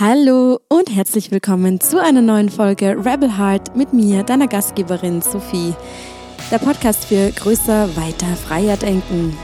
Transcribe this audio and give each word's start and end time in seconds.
Hallo 0.00 0.60
und 0.68 0.88
herzlich 0.88 1.30
willkommen 1.30 1.78
zu 1.78 2.02
einer 2.02 2.22
neuen 2.22 2.48
Folge 2.48 2.96
Rebel 3.04 3.36
Heart 3.36 3.76
mit 3.76 3.92
mir, 3.92 4.22
deiner 4.22 4.48
Gastgeberin 4.48 5.20
Sophie. 5.20 5.74
Der 6.50 6.56
Podcast 6.56 7.04
für 7.04 7.30
größer, 7.30 7.94
weiter, 7.96 8.34
freier 8.34 8.78
denken. 8.78 9.36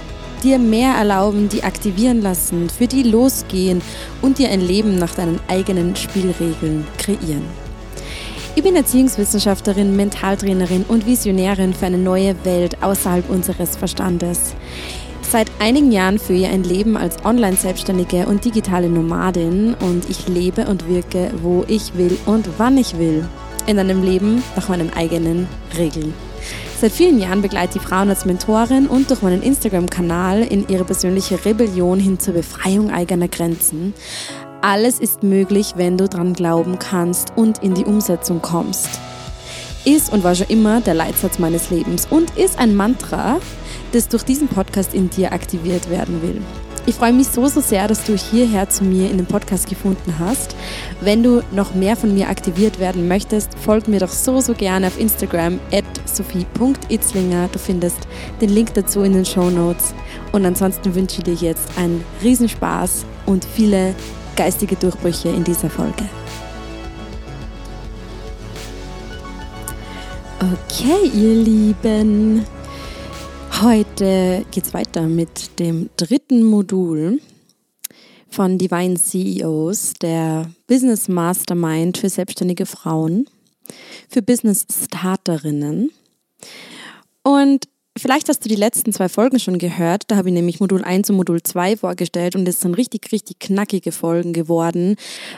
Dir 0.43 0.59
mehr 0.59 0.95
erlauben, 0.95 1.51
die 1.51 1.63
aktivieren 1.63 2.23
lassen, 2.23 2.71
für 2.71 2.87
die 2.87 3.03
losgehen 3.03 3.83
und 4.23 4.39
dir 4.39 4.49
ein 4.49 4.63
Leben 4.63 4.99
nach 4.99 5.15
deinen 5.15 5.41
eigenen 5.47 5.95
Spielregeln 5.95 6.87
kreieren. 6.97 7.45
Ich 8.55 8.63
bin 8.63 8.77
Erziehungswissenschaftlerin, 8.77 9.95
Mentaltrainerin 9.95 10.87
und 10.89 11.05
Visionärin 11.05 11.75
für 11.75 11.85
eine 11.85 11.99
neue 11.99 12.35
Welt 12.47 12.83
außerhalb 12.83 13.29
unseres 13.29 13.77
Verstandes. 13.77 14.55
Seit 15.29 15.51
einigen 15.59 15.91
Jahren 15.91 16.21
führe 16.21 16.39
ich 16.39 16.47
ein 16.47 16.63
Leben 16.63 16.97
als 16.97 17.25
Online-Selbstständige 17.25 18.27
und 18.27 18.45
digitale 18.45 18.89
Nomadin 18.89 19.75
und 19.81 20.09
ich 20.09 20.29
lebe 20.29 20.67
und 20.67 20.89
wirke, 20.89 21.33
wo 21.43 21.65
ich 21.67 21.97
will 21.97 22.17
und 22.27 22.49
wann 22.59 22.79
ich 22.79 22.97
will. 22.97 23.27
In 23.67 23.77
einem 23.81 24.05
Leben 24.05 24.45
nach 24.55 24.69
meinen 24.69 24.93
eigenen 24.93 25.49
Regeln. 25.77 26.15
Seit 26.81 26.93
vielen 26.93 27.19
Jahren 27.19 27.43
begleite 27.43 27.79
ich 27.79 27.85
Frauen 27.85 28.09
als 28.09 28.25
Mentorin 28.25 28.87
und 28.87 29.11
durch 29.11 29.23
meinen 29.23 29.43
Instagram-Kanal 29.43 30.43
in 30.43 30.69
ihre 30.69 30.85
persönliche 30.85 31.45
Rebellion 31.45 31.99
hin 31.99 32.21
zur 32.21 32.35
Befreiung 32.35 32.93
eigener 32.93 33.27
Grenzen. 33.27 33.95
Alles 34.63 35.01
ist 35.01 35.25
möglich, 35.25 35.75
wenn 35.77 35.99
du 35.99 36.09
dran 36.09 36.35
glauben 36.35 36.79
kannst 36.79 37.33
und 37.35 37.65
in 37.65 37.75
die 37.75 37.85
Umsetzung 37.85 38.41
kommst. 38.43 38.89
Ist 39.85 40.13
und 40.13 40.23
war 40.23 40.37
schon 40.37 40.49
immer 40.49 40.81
der 40.81 40.95
Leitsatz 40.95 41.41
meines 41.41 41.71
Lebens 41.71 42.07
und 42.09 42.37
ist 42.37 42.59
ein 42.61 42.77
Mantra, 42.77 43.41
das 43.93 44.09
durch 44.09 44.25
diesen 44.25 44.49
Podcast 44.49 44.95
in 44.95 45.11
dir 45.11 45.33
aktiviert 45.33 45.91
werden 45.91 46.23
will. 46.23 46.43
Ich 46.89 46.95
freue 46.95 47.13
mich 47.13 47.27
so, 47.27 47.49
so 47.49 47.61
sehr, 47.61 47.89
dass 47.89 48.05
du 48.05 48.17
hierher 48.17 48.69
zu 48.69 48.85
mir 48.85 49.11
in 49.11 49.17
den 49.17 49.27
Podcast 49.27 49.69
gefunden 49.69 50.21
hast. 50.21 50.55
Wenn 51.01 51.25
du 51.25 51.43
noch 51.51 51.75
mehr 51.75 51.97
von 51.97 52.15
mir 52.15 52.29
aktiviert 52.29 52.79
werden 52.79 53.09
möchtest, 53.09 53.59
folg 53.59 53.89
mir 53.89 53.99
doch 53.99 54.13
so, 54.13 54.41
so 54.41 54.55
gerne 54.55 54.87
auf 54.87 55.01
Instagram 55.01 55.59
at 55.73 55.85
sophie.itzlinger. 56.05 57.49
Du 57.51 57.59
findest 57.59 57.99
den 58.41 58.51
Link 58.51 58.73
dazu 58.75 59.03
in 59.03 59.15
den 59.15 59.25
Show 59.25 59.51
Notes. 59.51 59.95
Und 60.31 60.47
ansonsten 60.47 60.95
wünsche 60.95 61.19
ich 61.19 61.25
dir 61.25 61.35
jetzt 61.35 61.77
einen 61.77 62.05
Riesenspaß 62.23 63.05
und 63.27 63.45
viele 63.45 63.93
geistige 64.37 64.77
Durchbrüche 64.77 65.31
in 65.31 65.43
dieser 65.43 65.69
Folge. 65.69 66.05
Okay, 70.39 71.11
ihr 71.13 71.35
Lieben. 71.35 72.47
Heute 73.63 74.45
geht 74.51 74.67
es 74.67 74.75
weiter 74.75 75.03
mit 75.03 75.59
dem 75.59 75.89
dritten 75.97 76.43
Modul 76.43 77.23
von 78.29 78.59
Divine 78.59 78.97
CEOs, 78.97 79.95
der 79.95 80.51
Business 80.67 81.09
Mastermind 81.09 81.97
für 81.97 82.11
selbstständige 82.11 82.67
Frauen, 82.67 83.31
für 84.11 84.21
Business 84.21 84.67
Starterinnen. 84.71 85.91
Und 87.23 87.67
vielleicht 87.97 88.29
hast 88.29 88.45
du 88.45 88.51
die 88.51 88.57
letzten 88.57 88.93
zwei 88.93 89.09
Folgen 89.09 89.41
schon 89.41 89.57
gehört. 89.57 90.03
Da 90.09 90.17
habe 90.17 90.29
ich 90.29 90.35
nämlich 90.35 90.61
Modul 90.61 90.85
1 90.85 91.09
und 91.09 91.17
Modul 91.17 91.43
2 91.43 91.79
vorgestellt 91.79 92.37
und 92.37 92.47
es 92.47 92.61
sind 92.61 92.75
richtig, 92.75 93.11
richtig 93.11 93.39
knackige 93.39 93.91
Folgen 93.91 94.35
geworden, 94.35 94.97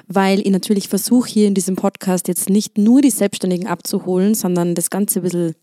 weil 0.09 0.41
ich 0.41 0.51
natürlich 0.51 0.89
versuche 0.89 1.29
hier 1.31 1.47
in 1.47 1.55
diesem 1.55 1.77
Podcast 1.77 2.27
jetzt 2.27 2.51
nicht 2.51 2.79
nur 2.79 3.01
die 3.01 3.11
Selbstständigen 3.11 3.69
abzuholen, 3.69 4.35
sondern 4.35 4.75
das 4.75 4.91
Ganze 4.91 5.21
ein 5.21 5.23
bisschen 5.23 5.55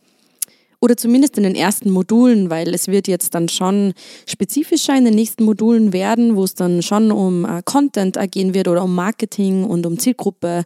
oder 0.86 0.95
zumindest 0.95 1.36
in 1.38 1.44
den 1.44 1.55
ersten 1.55 1.89
Modulen, 1.89 2.52
weil 2.52 2.72
es 2.72 2.88
wird 2.88 3.08
jetzt 3.08 3.33
dann 3.33 3.50
schon 3.50 3.94
spezifischer 4.28 4.95
in 4.95 5.03
den 5.03 5.16
nächsten 5.16 5.44
Modulen 5.44 5.94
werden, 5.94 6.36
wo 6.36 6.44
es 6.44 6.53
dann 6.53 6.83
schon 6.83 7.11
um 7.11 7.44
äh, 7.44 7.64
Content 7.66 8.19
gehen 8.30 8.53
wird 8.53 8.67
oder 8.67 8.83
um 8.83 8.94
Marketing 8.94 9.63
und 9.63 9.88
um 9.88 9.97
Zielgruppe 9.97 10.63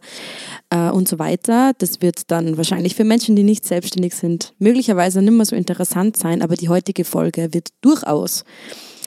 äh, 0.68 0.90
und 0.90 1.08
so 1.08 1.18
weiter. 1.18 1.72
Das 1.78 2.02
wird 2.02 2.30
dann 2.30 2.58
wahrscheinlich 2.58 2.94
für 2.94 3.04
Menschen, 3.04 3.34
die 3.34 3.44
nicht 3.44 3.64
selbstständig 3.64 4.14
sind, 4.14 4.52
möglicherweise 4.58 5.22
nicht 5.22 5.32
mehr 5.32 5.46
so 5.46 5.56
interessant 5.56 6.18
sein, 6.18 6.42
aber 6.42 6.54
die 6.54 6.68
heutige 6.68 7.06
Folge 7.06 7.54
wird 7.54 7.68
durchaus 7.80 8.44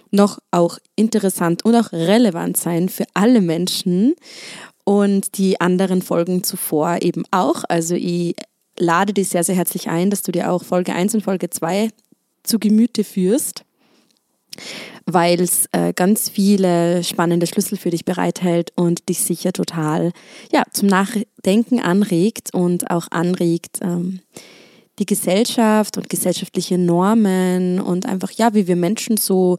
noch 0.10 0.40
auch 0.50 0.80
interessant 0.96 1.64
und 1.64 1.76
auch 1.76 1.92
relevant 1.92 2.58
sein 2.58 2.90
für 2.90 3.06
alle 3.14 3.40
Menschen 3.40 4.16
und 4.84 5.38
die 5.38 5.62
anderen 5.62 6.02
Folgen 6.02 6.44
zuvor 6.44 7.04
eben 7.04 7.24
auch. 7.30 7.64
Also 7.70 7.94
ich 7.94 8.36
lade 8.78 9.14
dich 9.14 9.30
sehr, 9.30 9.44
sehr 9.44 9.56
herzlich 9.56 9.90
ein, 9.90 10.10
dass 10.10 10.22
du 10.22 10.32
dir 10.32 10.52
auch 10.52 10.64
Folge 10.64 10.94
1 10.94 11.16
und 11.16 11.22
Folge 11.22 11.50
2 11.50 11.90
zu 12.44 12.60
Gemüte 12.60 13.04
führst, 13.04 13.64
weil 15.06 15.42
es 15.42 15.68
äh, 15.72 15.94
ganz 15.94 16.30
viele 16.30 17.04
spannende 17.04 17.48
Schlüssel 17.48 17.78
für 17.78 17.90
dich 17.90 18.06
bereithält 18.06 18.72
und 18.76 19.10
dich 19.10 19.20
sicher 19.22 19.54
total 19.54 20.12
ja, 20.52 20.64
zum 20.72 20.88
Nachdenken 20.88 21.80
anregt 21.80 22.54
und 22.54 22.90
auch 22.90 23.08
anregt, 23.12 23.80
ähm, 23.82 24.20
die 25.00 25.06
Gesellschaft 25.06 25.98
und 25.98 26.10
gesellschaftliche 26.10 26.78
Normen 26.78 27.80
und 27.80 28.06
einfach, 28.06 28.32
ja, 28.32 28.54
wie 28.54 28.68
wir 28.68 28.76
Menschen 28.76 29.18
so 29.18 29.58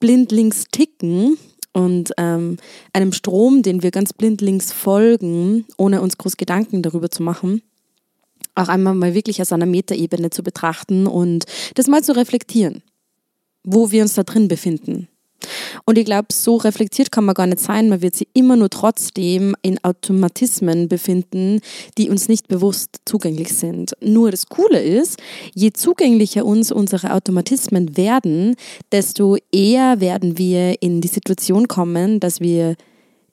blindlings 0.00 0.64
ticken 0.72 1.36
und 1.74 2.12
ähm, 2.16 2.56
einem 2.92 3.12
Strom, 3.12 3.62
den 3.62 3.82
wir 3.82 3.90
ganz 3.90 4.12
blindlings 4.12 4.72
folgen, 4.72 5.66
ohne 5.76 6.00
uns 6.00 6.16
groß 6.16 6.36
Gedanken 6.36 6.82
darüber 6.82 7.10
zu 7.10 7.22
machen 7.22 7.62
auch 8.54 8.68
einmal 8.68 8.94
mal 8.94 9.14
wirklich 9.14 9.40
aus 9.40 9.52
einer 9.52 9.66
Metaebene 9.66 10.30
zu 10.30 10.42
betrachten 10.42 11.06
und 11.06 11.44
das 11.74 11.86
mal 11.86 12.02
zu 12.02 12.14
reflektieren, 12.14 12.82
wo 13.64 13.90
wir 13.90 14.02
uns 14.02 14.14
da 14.14 14.22
drin 14.22 14.48
befinden. 14.48 15.08
Und 15.84 15.98
ich 15.98 16.04
glaube, 16.04 16.28
so 16.32 16.56
reflektiert 16.56 17.10
kann 17.10 17.24
man 17.24 17.34
gar 17.34 17.46
nicht 17.46 17.60
sein. 17.60 17.88
Man 17.88 18.02
wird 18.02 18.14
sich 18.14 18.28
immer 18.34 18.56
nur 18.56 18.70
trotzdem 18.70 19.56
in 19.62 19.82
Automatismen 19.82 20.88
befinden, 20.88 21.60
die 21.98 22.10
uns 22.10 22.28
nicht 22.28 22.48
bewusst 22.48 23.00
zugänglich 23.04 23.52
sind. 23.54 23.92
Nur 24.00 24.30
das 24.30 24.46
Coole 24.46 24.80
ist, 24.80 25.18
je 25.54 25.72
zugänglicher 25.72 26.44
uns 26.44 26.70
unsere 26.72 27.12
Automatismen 27.12 27.96
werden, 27.96 28.56
desto 28.92 29.36
eher 29.50 30.00
werden 30.00 30.38
wir 30.38 30.80
in 30.80 31.00
die 31.00 31.08
Situation 31.08 31.68
kommen, 31.68 32.20
dass 32.20 32.40
wir 32.40 32.76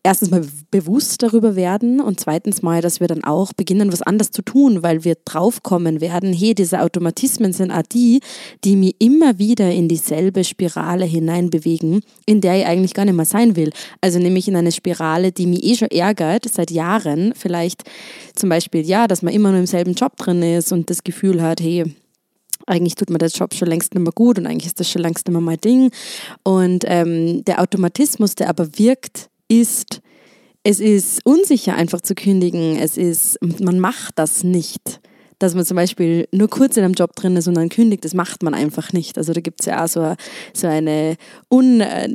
erstens 0.03 0.31
mal 0.31 0.45
bewusst 0.71 1.21
darüber 1.21 1.55
werden 1.55 1.99
und 1.99 2.19
zweitens 2.19 2.61
mal, 2.61 2.81
dass 2.81 2.99
wir 2.99 3.07
dann 3.07 3.23
auch 3.23 3.51
beginnen, 3.53 3.91
was 3.91 4.01
anders 4.01 4.31
zu 4.31 4.41
tun, 4.41 4.81
weil 4.81 5.03
wir 5.03 5.15
draufkommen 5.25 5.99
werden, 5.99 6.33
hey, 6.33 6.55
diese 6.55 6.81
Automatismen 6.81 7.51
sind 7.51 7.71
auch 7.71 7.83
die, 7.83 8.21
die 8.63 8.75
mich 8.75 8.95
immer 8.99 9.39
wieder 9.39 9.71
in 9.71 9.89
dieselbe 9.89 10.43
Spirale 10.43 11.05
hineinbewegen, 11.05 12.01
in 12.25 12.41
der 12.41 12.59
ich 12.59 12.65
eigentlich 12.65 12.93
gar 12.93 13.05
nicht 13.05 13.15
mehr 13.15 13.25
sein 13.25 13.55
will. 13.55 13.71
Also 13.99 14.19
nämlich 14.19 14.47
in 14.47 14.55
eine 14.55 14.71
Spirale, 14.71 15.31
die 15.31 15.47
mich 15.47 15.63
eh 15.63 15.75
schon 15.75 15.89
ärgert, 15.89 16.45
seit 16.49 16.71
Jahren. 16.71 17.33
Vielleicht 17.35 17.83
zum 18.35 18.49
Beispiel, 18.49 18.85
ja, 18.85 19.07
dass 19.07 19.21
man 19.21 19.33
immer 19.33 19.51
nur 19.51 19.59
im 19.59 19.67
selben 19.67 19.93
Job 19.93 20.15
drin 20.15 20.41
ist 20.41 20.71
und 20.71 20.89
das 20.89 21.03
Gefühl 21.03 21.41
hat, 21.41 21.59
hey, 21.59 21.93
eigentlich 22.67 22.95
tut 22.95 23.09
mir 23.09 23.17
der 23.17 23.29
Job 23.29 23.53
schon 23.53 23.67
längst 23.67 23.93
nicht 23.93 24.03
mehr 24.03 24.13
gut 24.13 24.37
und 24.37 24.45
eigentlich 24.45 24.67
ist 24.67 24.79
das 24.79 24.89
schon 24.89 25.01
längst 25.01 25.27
nicht 25.27 25.33
mehr 25.33 25.41
mein 25.41 25.57
Ding. 25.57 25.91
Und 26.43 26.83
ähm, 26.87 27.43
der 27.45 27.61
Automatismus, 27.61 28.35
der 28.35 28.49
aber 28.49 28.77
wirkt, 28.77 29.29
ist, 29.49 30.01
es 30.63 30.79
ist 30.79 31.25
unsicher 31.25 31.75
einfach 31.75 32.01
zu 32.01 32.15
kündigen. 32.15 32.77
Es 32.77 32.97
ist, 32.97 33.37
man 33.61 33.79
macht 33.79 34.17
das 34.17 34.43
nicht. 34.43 35.01
Dass 35.39 35.55
man 35.55 35.65
zum 35.65 35.75
Beispiel 35.75 36.27
nur 36.33 36.49
kurz 36.49 36.75
in 36.75 36.83
einem 36.83 36.95
Job 36.95 37.15
drin 37.15 37.37
ist 37.37 37.47
und 37.47 37.55
dann 37.55 37.69
kündigt, 37.69 38.03
das 38.03 38.13
macht 38.13 38.43
man 38.43 38.53
einfach 38.53 38.91
nicht. 38.91 39.17
Also 39.17 39.31
da 39.31 39.39
gibt 39.39 39.61
es 39.61 39.67
ja 39.67 39.85
auch 39.85 39.87
so, 39.87 40.15
so 40.53 40.67
ein 40.67 41.15
un, 41.49 41.79
äh, 41.79 42.09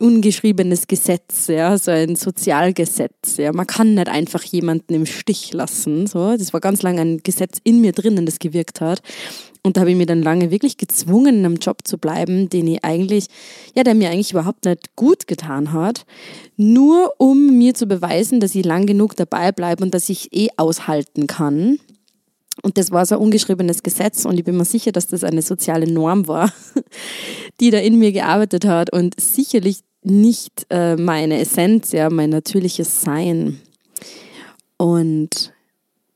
ungeschriebenes 0.00 0.88
Gesetz, 0.88 1.46
ja, 1.46 1.78
so 1.78 1.92
ein 1.92 2.16
Sozialgesetz. 2.16 3.36
Ja. 3.36 3.52
Man 3.52 3.68
kann 3.68 3.94
nicht 3.94 4.08
einfach 4.08 4.42
jemanden 4.42 4.92
im 4.94 5.06
Stich 5.06 5.52
lassen. 5.52 6.08
So. 6.08 6.36
Das 6.36 6.52
war 6.52 6.60
ganz 6.60 6.82
lange 6.82 7.00
ein 7.00 7.18
Gesetz 7.18 7.58
in 7.62 7.80
mir 7.80 7.92
drinnen, 7.92 8.26
das 8.26 8.40
gewirkt 8.40 8.80
hat. 8.80 9.02
Und 9.66 9.76
da 9.76 9.80
habe 9.80 9.90
ich 9.90 9.96
mir 9.96 10.04
dann 10.04 10.22
lange 10.22 10.50
wirklich 10.50 10.76
gezwungen, 10.76 11.38
in 11.38 11.46
einem 11.46 11.56
Job 11.56 11.78
zu 11.84 11.96
bleiben, 11.96 12.50
den 12.50 12.66
ich 12.66 12.84
eigentlich, 12.84 13.28
ja, 13.74 13.82
der 13.82 13.94
mir 13.94 14.10
eigentlich 14.10 14.32
überhaupt 14.32 14.66
nicht 14.66 14.94
gut 14.94 15.26
getan 15.26 15.72
hat, 15.72 16.04
nur 16.58 17.14
um 17.16 17.56
mir 17.56 17.72
zu 17.72 17.86
beweisen, 17.86 18.40
dass 18.40 18.54
ich 18.54 18.64
lang 18.64 18.84
genug 18.84 19.16
dabei 19.16 19.52
bleibe 19.52 19.82
und 19.82 19.94
dass 19.94 20.10
ich 20.10 20.34
eh 20.34 20.48
aushalten 20.58 21.26
kann. 21.26 21.78
Und 22.62 22.76
das 22.76 22.90
war 22.90 23.06
so 23.06 23.14
ein 23.14 23.22
ungeschriebenes 23.22 23.82
Gesetz 23.82 24.26
und 24.26 24.38
ich 24.38 24.44
bin 24.44 24.56
mir 24.58 24.66
sicher, 24.66 24.92
dass 24.92 25.06
das 25.06 25.24
eine 25.24 25.40
soziale 25.40 25.90
Norm 25.90 26.28
war, 26.28 26.52
die 27.60 27.70
da 27.70 27.78
in 27.78 27.98
mir 27.98 28.12
gearbeitet 28.12 28.66
hat 28.66 28.92
und 28.92 29.18
sicherlich 29.18 29.80
nicht 30.02 30.66
äh, 30.68 30.96
meine 30.96 31.40
Essenz, 31.40 31.92
ja, 31.92 32.10
mein 32.10 32.28
natürliches 32.28 33.00
Sein. 33.00 33.60
Und 34.76 35.54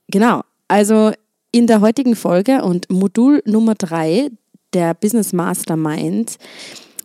genau, 0.09 0.43
also 0.69 1.13
in 1.51 1.67
der 1.67 1.81
heutigen 1.81 2.17
Folge 2.17 2.63
und 2.63 2.91
Modul 2.91 3.43
Nummer 3.47 3.75
drei 3.75 4.31
der 4.75 4.95
Business 4.95 5.33
Mastermind 5.33 6.37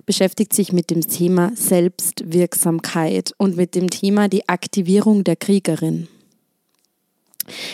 beschäftigt 0.06 0.54
sich 0.54 0.74
mit 0.74 0.90
dem 0.90 1.02
Thema 1.02 1.52
Selbstwirksamkeit 1.56 3.34
und 3.38 3.56
mit 3.56 3.74
dem 3.74 3.90
Thema 3.90 4.28
die 4.28 4.48
Aktivierung 4.50 5.24
der 5.24 5.38
Kriegerin. 5.38 6.08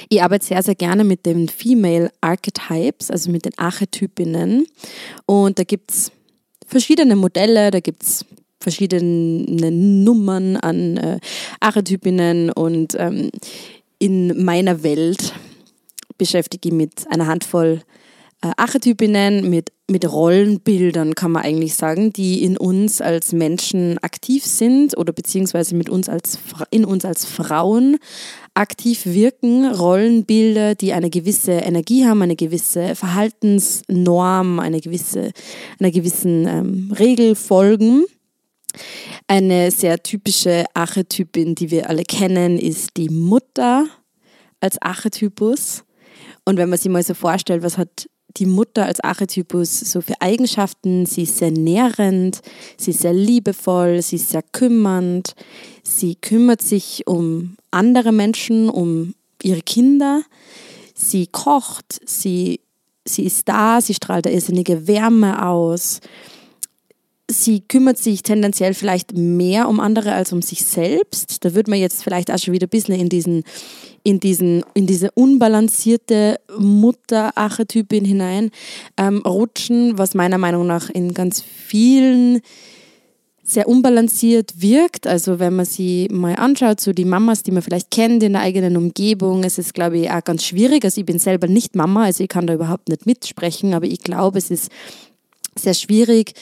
Ich 0.10 0.22
arbeite 0.22 0.46
sehr, 0.46 0.64
sehr 0.64 0.76
gerne 0.76 1.04
mit 1.04 1.26
den 1.26 1.50
Female 1.50 2.12
Archetypes, 2.22 3.10
also 3.10 3.32
mit 3.32 3.46
den 3.46 3.58
Archetypinnen. 3.58 4.68
Und 5.26 5.60
da 5.60 5.64
gibt 5.64 5.92
es 5.92 6.12
verschiedene 6.68 7.16
Modelle, 7.16 7.72
da 7.72 7.80
gibt 7.80 8.04
es 8.04 8.26
verschiedene 8.60 9.72
Nummern 9.72 10.58
an 10.58 10.98
äh, 10.98 11.20
Archetypinnen 11.60 12.52
und 12.52 12.96
ähm, 12.98 13.32
in 14.00 14.44
meiner 14.44 14.84
Welt 14.84 15.34
beschäftige 16.20 16.70
ich 16.70 16.76
mit 16.76 17.06
einer 17.10 17.26
Handvoll 17.26 17.82
äh, 18.42 18.52
Archetypinnen, 18.56 19.50
mit, 19.50 19.74
mit 19.90 20.10
Rollenbildern, 20.10 21.14
kann 21.16 21.32
man 21.32 21.44
eigentlich 21.44 21.76
sagen, 21.76 22.14
die 22.14 22.44
in 22.44 22.56
uns 22.58 23.02
als 23.02 23.34
Menschen 23.34 23.98
aktiv 23.98 24.46
sind 24.46 24.98
oder 24.98 25.12
beziehungsweise 25.12 25.76
mit 25.76 25.90
uns 25.90 26.08
als, 26.08 26.40
in 26.70 26.86
uns 26.86 27.04
als 27.04 27.26
Frauen 27.26 27.98
aktiv 28.54 29.06
wirken. 29.06 29.70
Rollenbilder, 29.74 30.76
die 30.76 30.94
eine 30.94 31.10
gewisse 31.10 31.52
Energie 31.52 32.06
haben, 32.06 32.22
eine 32.22 32.38
gewisse 32.38 32.96
Verhaltensnorm, 32.96 34.60
eine 34.60 34.80
gewisse, 34.80 35.32
einer 35.80 35.92
gewissen 35.92 36.48
ähm, 36.48 36.96
Regel 36.98 37.36
folgen. 37.36 38.06
Eine 39.28 39.72
sehr 39.72 40.02
typische 40.02 40.66
Archetypin, 40.74 41.56
die 41.56 41.72
wir 41.72 41.90
alle 41.90 42.04
kennen, 42.04 42.58
ist 42.58 42.96
die 42.98 43.10
Mutter 43.10 43.88
als 44.62 44.82
Archetypus. 44.82 45.84
Und 46.50 46.58
wenn 46.58 46.70
man 46.70 46.80
sich 46.80 46.90
mal 46.90 47.04
so 47.04 47.14
vorstellt, 47.14 47.62
was 47.62 47.78
hat 47.78 48.10
die 48.38 48.48
Mutter 48.48 48.86
als 48.86 49.00
Archetypus 49.02 49.82
so 49.82 50.02
für 50.02 50.20
Eigenschaften? 50.20 51.06
Sie 51.06 51.22
ist 51.22 51.38
sehr 51.38 51.52
nährend, 51.52 52.42
sie 52.76 52.90
ist 52.90 53.02
sehr 53.02 53.14
liebevoll, 53.14 54.02
sie 54.02 54.16
ist 54.16 54.32
sehr 54.32 54.42
kümmernd, 54.42 55.36
sie 55.84 56.16
kümmert 56.16 56.64
sich 56.64 57.06
um 57.06 57.56
andere 57.70 58.12
Menschen, 58.12 58.68
um 58.68 59.14
ihre 59.44 59.62
Kinder, 59.62 60.24
sie 60.96 61.28
kocht, 61.28 62.02
sie, 62.04 62.62
sie 63.06 63.26
ist 63.26 63.48
da, 63.48 63.80
sie 63.80 63.94
strahlt 63.94 64.26
eine 64.26 64.34
irrsinnige 64.34 64.88
Wärme 64.88 65.46
aus 65.46 66.00
sie 67.30 67.62
kümmert 67.62 67.98
sich 67.98 68.24
tendenziell 68.24 68.74
vielleicht 68.74 69.16
mehr 69.16 69.70
um 69.70 69.80
andere 69.80 70.14
als 70.14 70.34
um 70.34 70.42
sich 70.42 70.66
selbst. 70.66 71.46
Da 71.46 71.54
würde 71.54 71.70
man 71.70 71.80
jetzt 71.80 72.04
vielleicht 72.04 72.32
auch 72.32 72.40
schon 72.40 72.54
wieder 72.54 72.68
ein 72.68 72.72
bisschen 72.72 72.96
in 72.96 73.08
diesen, 73.08 73.44
in 74.04 74.20
diesen, 74.20 74.64
in 74.74 74.88
diese 74.88 75.12
unbalancierte 75.12 76.40
Mutter-Archetypin 76.58 78.04
hinein 78.04 78.52
ähm, 78.98 79.22
rutschen, 79.26 79.98
was 79.98 80.16
meiner 80.16 80.38
Meinung 80.38 80.66
nach 80.66 80.90
in 80.90 81.14
ganz 81.14 81.42
vielen 81.42 82.42
sehr 83.44 83.68
unbalanciert 83.68 84.62
wirkt. 84.62 85.08
Also 85.08 85.40
wenn 85.40 85.56
man 85.56 85.66
sie 85.66 86.08
mal 86.12 86.36
anschaut, 86.36 86.80
so 86.82 86.94
die 86.94 87.06
Mamas, 87.06 87.44
die 87.44 87.52
man 87.52 87.64
vielleicht 87.64 87.90
kennt 87.92 88.22
in 88.24 88.34
der 88.34 88.42
eigenen 88.42 88.78
Umgebung, 88.78 89.44
es 89.44 89.58
ist, 89.58 89.74
glaube 89.74 89.98
ich, 89.98 90.12
auch 90.12 90.24
ganz 90.24 90.44
schwierig. 90.44 90.84
Also 90.84 91.02
ich 91.02 91.06
bin 91.06 91.20
selber 91.20 91.48
nicht 91.48 91.76
Mama, 91.76 92.06
also 92.06 92.24
ich 92.24 92.30
kann 92.30 92.48
da 92.48 92.54
überhaupt 92.54 92.90
nicht 92.90 93.06
mitsprechen, 93.06 93.74
aber 93.74 93.86
ich 93.86 94.00
glaube, 94.00 94.38
es 94.38 94.52
ist 94.52 94.70
sehr 95.56 95.74
schwierig, 95.74 96.34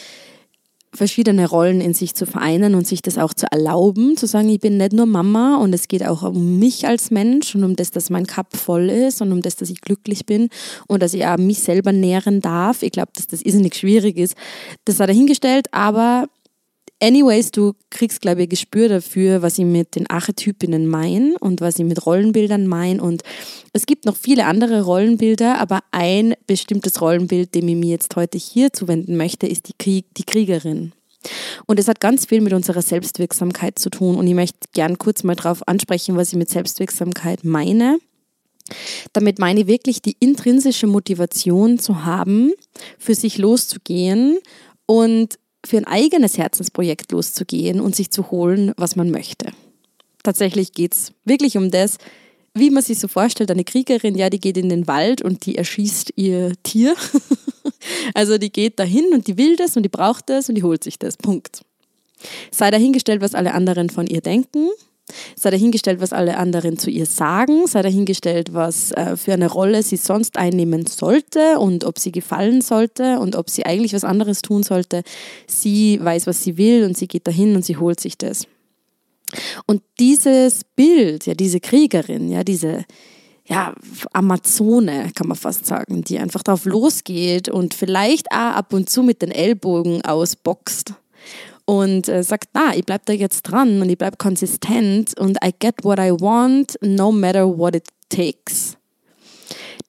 verschiedene 0.97 1.47
Rollen 1.47 1.79
in 1.79 1.93
sich 1.93 2.15
zu 2.15 2.25
vereinen 2.25 2.75
und 2.75 2.87
sich 2.87 3.01
das 3.01 3.17
auch 3.17 3.33
zu 3.33 3.45
erlauben, 3.51 4.17
zu 4.17 4.25
sagen, 4.25 4.49
ich 4.49 4.59
bin 4.59 4.77
nicht 4.77 4.93
nur 4.93 5.05
Mama 5.05 5.57
und 5.57 5.73
es 5.73 5.87
geht 5.87 6.05
auch 6.05 6.23
um 6.23 6.59
mich 6.59 6.87
als 6.87 7.11
Mensch 7.11 7.55
und 7.55 7.63
um 7.63 7.75
das, 7.75 7.91
dass 7.91 8.09
mein 8.09 8.25
Cup 8.25 8.57
voll 8.57 8.89
ist 8.89 9.21
und 9.21 9.31
um 9.31 9.41
das, 9.41 9.55
dass 9.55 9.69
ich 9.69 9.81
glücklich 9.81 10.25
bin 10.25 10.49
und 10.87 11.01
dass 11.01 11.13
ich 11.13 11.25
auch 11.25 11.37
mich 11.37 11.59
selber 11.59 11.91
nähren 11.91 12.41
darf. 12.41 12.81
Ich 12.81 12.91
glaube, 12.91 13.11
dass 13.15 13.27
das 13.27 13.43
irrsinnig 13.43 13.75
schwierig 13.75 14.17
ist. 14.17 14.35
Das 14.85 14.99
hat 14.99 15.09
er 15.09 15.15
hingestellt, 15.15 15.67
aber 15.71 16.25
anyways, 17.01 17.51
du 17.51 17.73
kriegst, 17.89 18.21
glaube 18.21 18.41
ich, 18.41 18.47
ein 18.47 18.49
Gespür 18.49 18.89
dafür, 18.89 19.41
was 19.41 19.57
ich 19.57 19.65
mit 19.65 19.95
den 19.95 20.09
Archetypinnen 20.09 20.87
meine 20.87 21.35
und 21.39 21.61
was 21.61 21.79
ich 21.79 21.85
mit 21.85 22.05
Rollenbildern 22.05 22.67
meine. 22.67 23.01
Und 23.01 23.23
es 23.73 23.85
gibt 23.85 24.05
noch 24.05 24.15
viele 24.15 24.45
andere 24.45 24.83
Rollenbilder, 24.83 25.59
aber 25.59 25.79
ein 25.91 26.35
bestimmtes 26.47 27.01
Rollenbild, 27.01 27.53
dem 27.55 27.67
ich 27.67 27.75
mir 27.75 27.89
jetzt 27.89 28.15
heute 28.15 28.37
hier 28.37 28.73
zuwenden 28.73 29.17
möchte, 29.17 29.47
ist 29.47 29.67
die, 29.67 29.75
Krieg, 29.77 30.05
die 30.15 30.23
Kriegerin. 30.23 30.93
Und 31.65 31.79
es 31.79 31.87
hat 31.87 31.99
ganz 31.99 32.25
viel 32.25 32.41
mit 32.41 32.53
unserer 32.53 32.81
Selbstwirksamkeit 32.81 33.79
zu 33.79 33.89
tun. 33.89 34.15
Und 34.15 34.27
ich 34.27 34.35
möchte 34.35 34.67
gern 34.73 34.97
kurz 34.97 35.23
mal 35.23 35.35
darauf 35.35 35.67
ansprechen, 35.67 36.15
was 36.15 36.29
ich 36.29 36.37
mit 36.37 36.49
Selbstwirksamkeit 36.49 37.43
meine. 37.43 37.97
Damit 39.13 39.39
meine 39.39 39.61
ich 39.61 39.67
wirklich 39.67 40.01
die 40.01 40.15
intrinsische 40.19 40.87
Motivation 40.87 41.79
zu 41.79 42.03
haben, 42.05 42.51
für 42.97 43.15
sich 43.15 43.37
loszugehen 43.37 44.39
und 44.85 45.39
für 45.67 45.77
ein 45.77 45.85
eigenes 45.85 46.37
Herzensprojekt 46.37 47.11
loszugehen 47.11 47.79
und 47.79 47.95
sich 47.95 48.09
zu 48.09 48.31
holen, 48.31 48.73
was 48.77 48.95
man 48.95 49.11
möchte. 49.11 49.51
Tatsächlich 50.23 50.73
geht 50.73 50.93
es 50.93 51.13
wirklich 51.25 51.57
um 51.57 51.71
das, 51.71 51.97
wie 52.53 52.69
man 52.69 52.83
sich 52.83 52.99
so 52.99 53.07
vorstellt, 53.07 53.51
eine 53.51 53.63
Kriegerin, 53.63 54.15
ja, 54.15 54.29
die 54.29 54.39
geht 54.39 54.57
in 54.57 54.69
den 54.69 54.87
Wald 54.87 55.21
und 55.21 55.45
die 55.45 55.57
erschießt 55.57 56.13
ihr 56.15 56.53
Tier. 56.63 56.95
also 58.13 58.37
die 58.37 58.51
geht 58.51 58.79
dahin 58.79 59.05
und 59.13 59.27
die 59.27 59.37
will 59.37 59.55
das 59.55 59.77
und 59.77 59.83
die 59.83 59.89
braucht 59.89 60.29
das 60.29 60.49
und 60.49 60.55
die 60.55 60.63
holt 60.63 60.83
sich 60.83 60.97
das. 60.97 61.17
Punkt. 61.17 61.61
Sei 62.51 62.71
dahingestellt, 62.71 63.21
was 63.21 63.35
alle 63.35 63.53
anderen 63.53 63.89
von 63.89 64.07
ihr 64.07 64.21
denken. 64.21 64.69
Sei 65.35 65.51
dahingestellt, 65.51 66.01
was 66.01 66.11
alle 66.11 66.37
anderen 66.37 66.77
zu 66.77 66.89
ihr 66.89 67.05
sagen, 67.05 67.67
sei 67.67 67.81
dahingestellt, 67.81 68.53
was 68.53 68.91
äh, 68.91 69.15
für 69.15 69.33
eine 69.33 69.49
Rolle 69.49 69.81
sie 69.83 69.95
sonst 69.95 70.37
einnehmen 70.37 70.85
sollte 70.85 71.59
und 71.59 71.85
ob 71.85 71.97
sie 71.97 72.11
gefallen 72.11 72.61
sollte 72.61 73.19
und 73.19 73.35
ob 73.35 73.49
sie 73.49 73.65
eigentlich 73.65 73.93
was 73.93 74.03
anderes 74.03 74.41
tun 74.41 74.63
sollte. 74.63 75.03
Sie 75.47 75.99
weiß, 76.01 76.27
was 76.27 76.43
sie 76.43 76.57
will 76.57 76.83
und 76.83 76.97
sie 76.97 77.07
geht 77.07 77.25
dahin 77.27 77.55
und 77.55 77.63
sie 77.63 77.77
holt 77.77 77.99
sich 77.99 78.17
das. 78.17 78.47
Und 79.65 79.81
dieses 79.99 80.63
Bild, 80.75 81.25
ja, 81.25 81.33
diese 81.33 81.59
Kriegerin, 81.59 82.29
ja, 82.29 82.43
diese 82.43 82.85
ja, 83.45 83.73
Amazone, 84.11 85.11
kann 85.15 85.27
man 85.27 85.37
fast 85.37 85.65
sagen, 85.65 86.03
die 86.03 86.19
einfach 86.19 86.43
drauf 86.43 86.65
losgeht 86.65 87.47
und 87.47 87.73
vielleicht 87.73 88.31
auch 88.31 88.55
ab 88.55 88.73
und 88.73 88.89
zu 88.89 89.03
mit 89.03 89.21
den 89.21 89.31
Ellbogen 89.31 90.03
ausboxt 90.03 90.93
und 91.67 92.07
äh, 92.07 92.23
sagt, 92.23 92.49
na, 92.53 92.73
ich 92.75 92.85
bleib 92.85 93.05
da 93.05 93.13
jetzt 93.13 93.43
dran 93.43 93.81
und 93.81 93.89
ich 93.89 93.97
bleib 93.97 94.17
konsistent 94.17 95.19
und 95.19 95.37
I 95.43 95.51
get 95.59 95.83
what 95.83 95.99
I 95.99 96.11
want, 96.11 96.77
no 96.81 97.11
matter 97.11 97.45
what 97.45 97.75
it 97.75 97.89
takes. 98.09 98.77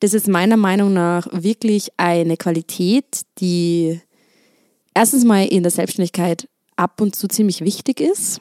Das 0.00 0.12
ist 0.12 0.26
meiner 0.26 0.56
Meinung 0.56 0.92
nach 0.92 1.28
wirklich 1.30 1.90
eine 1.96 2.36
Qualität, 2.36 3.22
die 3.38 4.00
erstens 4.92 5.24
mal 5.24 5.46
in 5.46 5.62
der 5.62 5.70
Selbstständigkeit 5.70 6.48
ab 6.74 7.00
und 7.00 7.14
zu 7.14 7.28
ziemlich 7.28 7.60
wichtig 7.60 8.00
ist, 8.00 8.40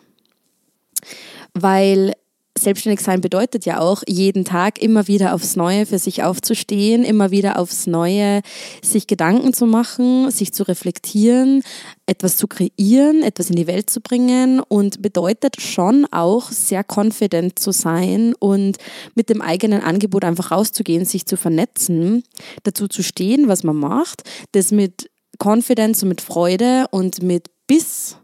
weil 1.54 2.13
Selbstständig 2.57 3.01
sein 3.01 3.21
bedeutet 3.21 3.65
ja 3.65 3.80
auch, 3.80 4.04
jeden 4.07 4.45
Tag 4.45 4.81
immer 4.81 5.07
wieder 5.07 5.33
aufs 5.33 5.56
Neue 5.56 5.86
für 5.86 6.00
sich 6.00 6.24
aufzustehen, 6.24 7.04
immer 7.04 7.31
wieder 7.31 7.59
aufs 7.59 7.88
Neue 7.88 8.42
sich 8.83 9.07
Gedanken 9.07 9.54
zu 9.54 9.65
machen, 9.65 10.31
sich 10.31 10.54
zu 10.54 10.63
reflektieren, 10.63 11.63
etwas 12.06 12.38
zu 12.38 12.48
kreieren, 12.48 13.24
etwas 13.24 13.50
in 13.50 13.56
die 13.56 13.68
Welt 13.68 13.89
zu 13.89 14.01
bringen 14.01 14.59
und 14.59 15.01
bedeutet 15.01 15.62
schon 15.62 16.06
auch 16.12 16.51
sehr 16.51 16.83
confident 16.83 17.59
zu 17.59 17.71
sein 17.71 18.33
und 18.39 18.77
mit 19.15 19.29
dem 19.29 19.41
eigenen 19.41 19.82
Angebot 19.82 20.25
einfach 20.25 20.51
rauszugehen, 20.51 21.05
sich 21.05 21.25
zu 21.25 21.38
vernetzen, 21.38 22.24
dazu 22.63 22.88
zu 22.88 23.03
stehen, 23.03 23.48
was 23.48 23.63
man 23.63 23.75
macht, 23.75 24.24
das 24.51 24.72
mit 24.72 25.10
Confidence 25.41 26.01
und 26.03 26.10
mit 26.10 26.22
Freude 26.22 26.86
und 26.91 27.22
mit 27.22 27.48
Biss 27.67 28.17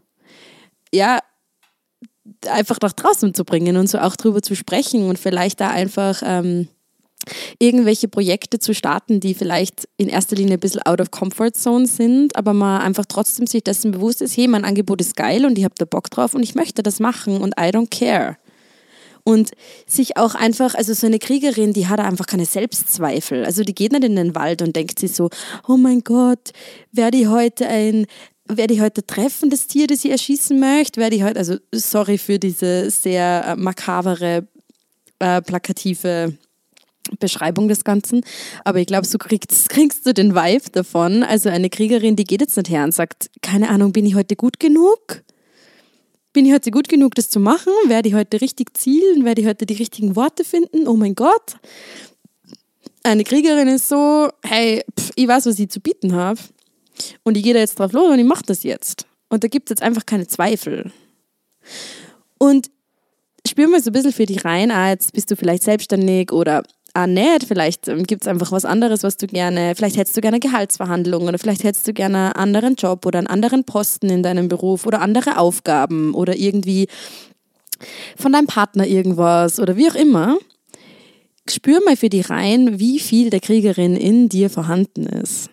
ja, 0.94 1.18
einfach 2.48 2.78
nach 2.80 2.92
draußen 2.92 3.34
zu 3.34 3.44
bringen 3.44 3.76
und 3.76 3.88
so 3.88 3.98
auch 3.98 4.16
drüber 4.16 4.42
zu 4.42 4.54
sprechen 4.54 5.08
und 5.08 5.18
vielleicht 5.18 5.60
da 5.60 5.68
einfach 5.68 6.22
ähm, 6.24 6.68
irgendwelche 7.58 8.08
Projekte 8.08 8.58
zu 8.58 8.74
starten, 8.74 9.20
die 9.20 9.34
vielleicht 9.34 9.88
in 9.96 10.08
erster 10.08 10.36
Linie 10.36 10.54
ein 10.54 10.60
bisschen 10.60 10.82
out 10.82 11.00
of 11.00 11.10
comfort 11.10 11.52
zone 11.54 11.86
sind, 11.86 12.36
aber 12.36 12.52
man 12.52 12.80
einfach 12.80 13.04
trotzdem 13.06 13.46
sich 13.46 13.64
dessen 13.64 13.92
bewusst 13.92 14.22
ist, 14.22 14.36
hey, 14.36 14.48
mein 14.48 14.64
Angebot 14.64 15.00
ist 15.00 15.16
geil 15.16 15.46
und 15.46 15.58
ich 15.58 15.64
habe 15.64 15.74
da 15.78 15.84
Bock 15.84 16.10
drauf 16.10 16.34
und 16.34 16.42
ich 16.42 16.54
möchte 16.54 16.82
das 16.82 17.00
machen 17.00 17.40
und 17.40 17.54
I 17.58 17.70
don't 17.70 17.90
care. 17.90 18.36
Und 19.26 19.52
sich 19.86 20.18
auch 20.18 20.34
einfach, 20.34 20.74
also 20.74 20.92
so 20.92 21.06
eine 21.06 21.18
Kriegerin, 21.18 21.72
die 21.72 21.88
hat 21.88 21.98
einfach 21.98 22.26
keine 22.26 22.44
Selbstzweifel. 22.44 23.46
Also 23.46 23.62
die 23.64 23.74
geht 23.74 23.92
nicht 23.92 24.04
in 24.04 24.16
den 24.16 24.34
Wald 24.34 24.60
und 24.60 24.76
denkt 24.76 24.98
sich 24.98 25.14
so, 25.14 25.30
oh 25.66 25.78
mein 25.78 26.00
Gott, 26.00 26.50
werde 26.92 27.16
ich 27.16 27.28
heute 27.28 27.66
ein 27.66 28.04
werde 28.48 28.74
ich 28.74 28.80
heute 28.80 29.06
treffen, 29.06 29.50
das 29.50 29.66
Tier, 29.66 29.86
das 29.86 30.04
ich 30.04 30.10
erschießen 30.10 30.58
möchte? 30.58 31.00
Werde 31.00 31.16
ich 31.16 31.22
heute, 31.22 31.38
also 31.38 31.56
sorry 31.72 32.18
für 32.18 32.38
diese 32.38 32.90
sehr 32.90 33.44
äh, 33.46 33.56
makabere, 33.56 34.46
äh, 35.18 35.40
plakative 35.42 36.36
Beschreibung 37.18 37.68
des 37.68 37.84
Ganzen, 37.84 38.22
aber 38.64 38.78
ich 38.78 38.86
glaube, 38.86 39.06
so 39.06 39.18
kriegst, 39.18 39.68
kriegst 39.70 40.06
du 40.06 40.14
den 40.14 40.34
Vibe 40.34 40.70
davon. 40.72 41.22
Also 41.22 41.48
eine 41.48 41.70
Kriegerin, 41.70 42.16
die 42.16 42.24
geht 42.24 42.40
jetzt 42.40 42.56
nicht 42.56 42.70
her 42.70 42.84
und 42.84 42.94
sagt, 42.94 43.30
keine 43.42 43.68
Ahnung, 43.70 43.92
bin 43.92 44.06
ich 44.06 44.14
heute 44.14 44.36
gut 44.36 44.60
genug? 44.60 45.22
Bin 46.32 46.46
ich 46.46 46.52
heute 46.52 46.70
gut 46.70 46.88
genug, 46.88 47.14
das 47.14 47.30
zu 47.30 47.38
machen? 47.38 47.72
Werde 47.86 48.08
ich 48.08 48.14
heute 48.14 48.40
richtig 48.40 48.76
zielen? 48.76 49.24
Werde 49.24 49.40
ich 49.40 49.46
heute 49.46 49.66
die 49.66 49.74
richtigen 49.74 50.16
Worte 50.16 50.44
finden? 50.44 50.88
Oh 50.88 50.96
mein 50.96 51.14
Gott. 51.14 51.56
Eine 53.04 53.22
Kriegerin 53.22 53.68
ist 53.68 53.88
so, 53.88 54.30
hey, 54.42 54.82
pff, 54.98 55.12
ich 55.14 55.28
weiß, 55.28 55.46
was 55.46 55.58
ich 55.58 55.68
zu 55.68 55.80
bieten 55.80 56.14
habe. 56.14 56.40
Und 57.22 57.36
ich 57.36 57.42
gehe 57.42 57.54
da 57.54 57.60
jetzt 57.60 57.78
drauf 57.78 57.92
los 57.92 58.10
und 58.10 58.18
ich 58.18 58.24
mache 58.24 58.44
das 58.46 58.62
jetzt. 58.62 59.06
Und 59.28 59.44
da 59.44 59.48
gibt 59.48 59.68
es 59.68 59.70
jetzt 59.70 59.82
einfach 59.82 60.06
keine 60.06 60.26
Zweifel. 60.26 60.92
Und 62.38 62.70
spür 63.46 63.68
mal 63.68 63.82
so 63.82 63.90
ein 63.90 63.92
bisschen 63.92 64.12
für 64.12 64.26
dich 64.26 64.44
rein, 64.44 64.70
ah, 64.70 64.90
jetzt 64.90 65.12
bist 65.12 65.30
du 65.30 65.36
vielleicht 65.36 65.62
selbstständig 65.62 66.32
oder 66.32 66.62
auch 66.94 67.06
nicht. 67.06 67.44
Vielleicht 67.46 67.88
ähm, 67.88 68.04
gibt 68.04 68.22
es 68.22 68.28
einfach 68.28 68.52
was 68.52 68.64
anderes, 68.64 69.02
was 69.02 69.16
du 69.16 69.26
gerne, 69.26 69.74
vielleicht 69.74 69.96
hättest 69.96 70.16
du 70.16 70.20
gerne 70.20 70.40
Gehaltsverhandlungen 70.40 71.28
oder 71.28 71.38
vielleicht 71.38 71.64
hättest 71.64 71.86
du 71.86 71.92
gerne 71.92 72.18
einen 72.18 72.32
anderen 72.32 72.74
Job 72.76 73.04
oder 73.04 73.18
einen 73.18 73.26
anderen 73.26 73.64
Posten 73.64 74.08
in 74.08 74.22
deinem 74.22 74.48
Beruf 74.48 74.86
oder 74.86 75.00
andere 75.00 75.38
Aufgaben 75.38 76.14
oder 76.14 76.36
irgendwie 76.36 76.86
von 78.16 78.32
deinem 78.32 78.46
Partner 78.46 78.86
irgendwas 78.86 79.58
oder 79.58 79.76
wie 79.76 79.90
auch 79.90 79.96
immer. 79.96 80.38
Spür 81.48 81.80
mal 81.84 81.96
für 81.96 82.08
die 82.08 82.22
rein, 82.22 82.78
wie 82.78 82.98
viel 82.98 83.28
der 83.28 83.40
Kriegerin 83.40 83.96
in 83.96 84.28
dir 84.28 84.48
vorhanden 84.48 85.04
ist. 85.06 85.50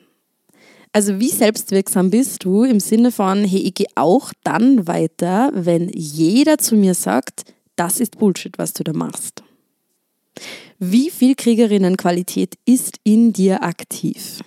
Also 0.94 1.20
wie 1.20 1.30
selbstwirksam 1.30 2.10
bist 2.10 2.44
du 2.44 2.64
im 2.64 2.80
Sinne 2.80 3.12
von, 3.12 3.46
hey, 3.46 3.60
ich 3.60 3.74
gehe 3.74 3.88
auch 3.96 4.34
dann 4.44 4.88
weiter, 4.88 5.52
wenn 5.54 5.90
jeder 5.90 6.58
zu 6.58 6.76
mir 6.76 6.94
sagt, 6.94 7.46
das 7.78 8.00
ist 8.00 8.18
Bullshit, 8.18 8.58
was 8.58 8.74
du 8.74 8.84
da 8.84 8.92
machst. 8.92 9.44
Wie 10.80 11.10
viel 11.10 11.36
Kriegerinnenqualität 11.36 12.56
ist 12.66 12.98
in 13.04 13.32
dir 13.32 13.64
aktiv? 13.64 14.42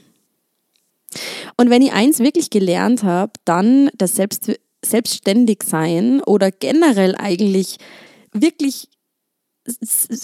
Und 1.57 1.71
wenn 1.71 1.83
ich 1.83 1.93
eins 1.93 2.19
wirklich 2.19 2.51
gelernt 2.51 3.05
habe, 3.05 3.33
dann 3.45 3.91
das 3.97 4.17
Selbst 4.17 4.51
Selbstständigsein 4.85 6.21
oder 6.23 6.51
generell 6.51 7.15
eigentlich 7.17 7.79
wirklich 8.33 8.89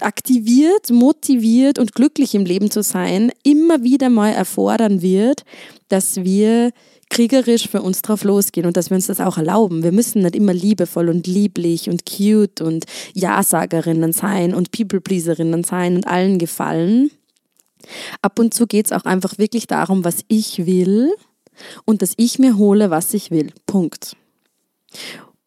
aktiviert, 0.01 0.91
motiviert 0.91 1.79
und 1.79 1.95
glücklich 1.95 2.35
im 2.35 2.45
Leben 2.45 2.71
zu 2.71 2.83
sein, 2.83 3.33
immer 3.43 3.83
wieder 3.83 4.11
mal 4.11 4.31
erfordern 4.31 5.03
wird, 5.03 5.45
dass 5.89 6.17
wir 6.23 6.73
kriegerisch 7.09 7.69
für 7.69 7.83
uns 7.83 8.03
drauf 8.03 8.25
losgehen 8.25 8.67
und 8.67 8.77
dass 8.77 8.91
wir 8.91 8.95
uns 8.95 9.09
das 9.09 9.21
auch 9.21 9.37
erlauben. 9.37 9.83
Wir 9.83 9.93
müssen 9.93 10.23
nicht 10.23 10.37
immer 10.37 10.55
liebevoll 10.55 11.09
und 11.09 11.27
lieblich 11.27 11.91
und 11.91 12.07
cute 12.07 12.61
und 12.61 12.85
Ja-Sagerinnen 13.15 14.13
sein 14.13 14.55
und 14.55 14.71
People-Pleaserinnen 14.71 15.65
sein 15.65 15.97
und 15.97 16.07
allen 16.07 16.39
gefallen. 16.39 17.11
Ab 18.23 18.39
und 18.39 18.55
zu 18.55 18.67
geht 18.67 18.87
es 18.87 18.93
auch 18.93 19.05
einfach 19.05 19.39
wirklich 19.39 19.67
darum, 19.67 20.05
was 20.05 20.19
ich 20.29 20.67
will 20.67 21.13
und 21.85 22.03
dass 22.03 22.15
ich 22.17 22.39
mir 22.39 22.57
hole, 22.57 22.91
was 22.91 23.13
ich 23.13 23.31
will. 23.31 23.53
Punkt. 23.67 24.17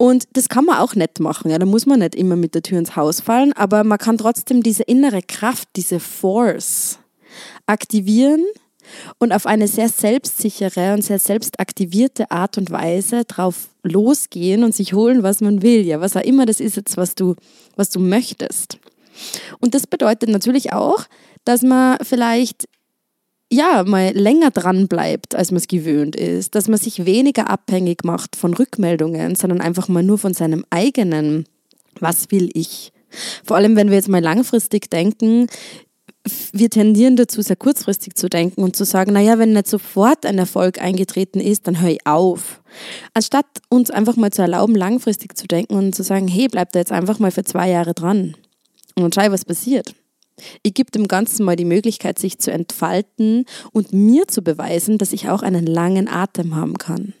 Und 0.04 0.28
das 0.34 0.50
kann 0.50 0.66
man 0.66 0.80
auch 0.80 0.94
nett 0.94 1.18
machen. 1.18 1.50
Ja, 1.50 1.58
da 1.58 1.64
muss 1.64 1.86
man 1.86 2.00
nicht 2.00 2.14
immer 2.14 2.36
mit 2.36 2.54
der 2.54 2.60
Tür 2.60 2.78
ins 2.78 2.94
Haus 2.94 3.22
fallen, 3.22 3.54
aber 3.54 3.84
man 3.84 3.96
kann 3.96 4.18
trotzdem 4.18 4.62
diese 4.62 4.82
innere 4.82 5.22
Kraft, 5.22 5.66
diese 5.76 5.98
Force 5.98 6.98
aktivieren 7.64 8.44
und 9.16 9.32
auf 9.32 9.46
eine 9.46 9.66
sehr 9.66 9.88
selbstsichere 9.88 10.92
und 10.92 11.00
sehr 11.00 11.18
selbstaktivierte 11.18 12.30
Art 12.30 12.58
und 12.58 12.70
Weise 12.70 13.24
drauf 13.24 13.70
losgehen 13.82 14.62
und 14.62 14.74
sich 14.74 14.92
holen, 14.92 15.22
was 15.22 15.40
man 15.40 15.62
will. 15.62 15.86
Ja, 15.86 16.02
was 16.02 16.18
auch 16.18 16.20
immer 16.20 16.44
das 16.44 16.60
ist 16.60 16.76
jetzt, 16.76 16.98
was 16.98 17.14
du, 17.14 17.34
was 17.74 17.88
du 17.88 17.98
möchtest. 17.98 18.76
Und 19.58 19.74
das 19.74 19.86
bedeutet 19.86 20.28
natürlich 20.28 20.74
auch, 20.74 21.06
dass 21.46 21.62
man 21.62 21.96
vielleicht 22.02 22.68
ja, 23.52 23.84
mal 23.84 24.10
länger 24.12 24.50
dran 24.50 24.88
bleibt, 24.88 25.34
als 25.34 25.50
man 25.50 25.58
es 25.58 25.68
gewöhnt 25.68 26.16
ist, 26.16 26.54
dass 26.54 26.68
man 26.68 26.78
sich 26.78 27.04
weniger 27.04 27.48
abhängig 27.50 28.04
macht 28.04 28.36
von 28.36 28.54
Rückmeldungen, 28.54 29.36
sondern 29.36 29.60
einfach 29.60 29.88
mal 29.88 30.02
nur 30.02 30.18
von 30.18 30.34
seinem 30.34 30.64
eigenen, 30.70 31.46
was 32.00 32.30
will 32.30 32.50
ich? 32.54 32.92
Vor 33.44 33.56
allem, 33.56 33.76
wenn 33.76 33.90
wir 33.90 33.96
jetzt 33.96 34.08
mal 34.08 34.22
langfristig 34.22 34.90
denken, 34.90 35.46
wir 36.52 36.70
tendieren 36.70 37.16
dazu, 37.16 37.42
sehr 37.42 37.56
kurzfristig 37.56 38.14
zu 38.14 38.28
denken 38.30 38.62
und 38.62 38.76
zu 38.76 38.84
sagen, 38.84 39.12
naja, 39.12 39.38
wenn 39.38 39.52
nicht 39.52 39.68
sofort 39.68 40.24
ein 40.24 40.38
Erfolg 40.38 40.80
eingetreten 40.80 41.38
ist, 41.38 41.66
dann 41.66 41.80
höre 41.80 41.90
ich 41.90 42.06
auf. 42.06 42.62
Anstatt 43.12 43.46
uns 43.68 43.90
einfach 43.90 44.16
mal 44.16 44.32
zu 44.32 44.40
erlauben, 44.40 44.74
langfristig 44.74 45.36
zu 45.36 45.46
denken 45.46 45.74
und 45.74 45.94
zu 45.94 46.02
sagen, 46.02 46.26
hey, 46.26 46.48
bleib 46.48 46.72
da 46.72 46.78
jetzt 46.78 46.92
einfach 46.92 47.18
mal 47.18 47.30
für 47.30 47.44
zwei 47.44 47.68
Jahre 47.68 47.92
dran 47.92 48.34
und 48.96 49.14
schau, 49.14 49.30
was 49.30 49.44
passiert. 49.44 49.94
Ich 50.62 50.74
gebe 50.74 50.90
dem 50.90 51.06
Ganzen 51.08 51.44
mal 51.44 51.56
die 51.56 51.64
Möglichkeit, 51.64 52.18
sich 52.18 52.38
zu 52.38 52.50
entfalten 52.50 53.44
und 53.72 53.92
mir 53.92 54.26
zu 54.28 54.42
beweisen, 54.42 54.98
dass 54.98 55.12
ich 55.12 55.28
auch 55.28 55.42
einen 55.42 55.66
langen 55.66 56.08
Atem 56.08 56.56
haben 56.56 56.76
kann. 56.76 57.14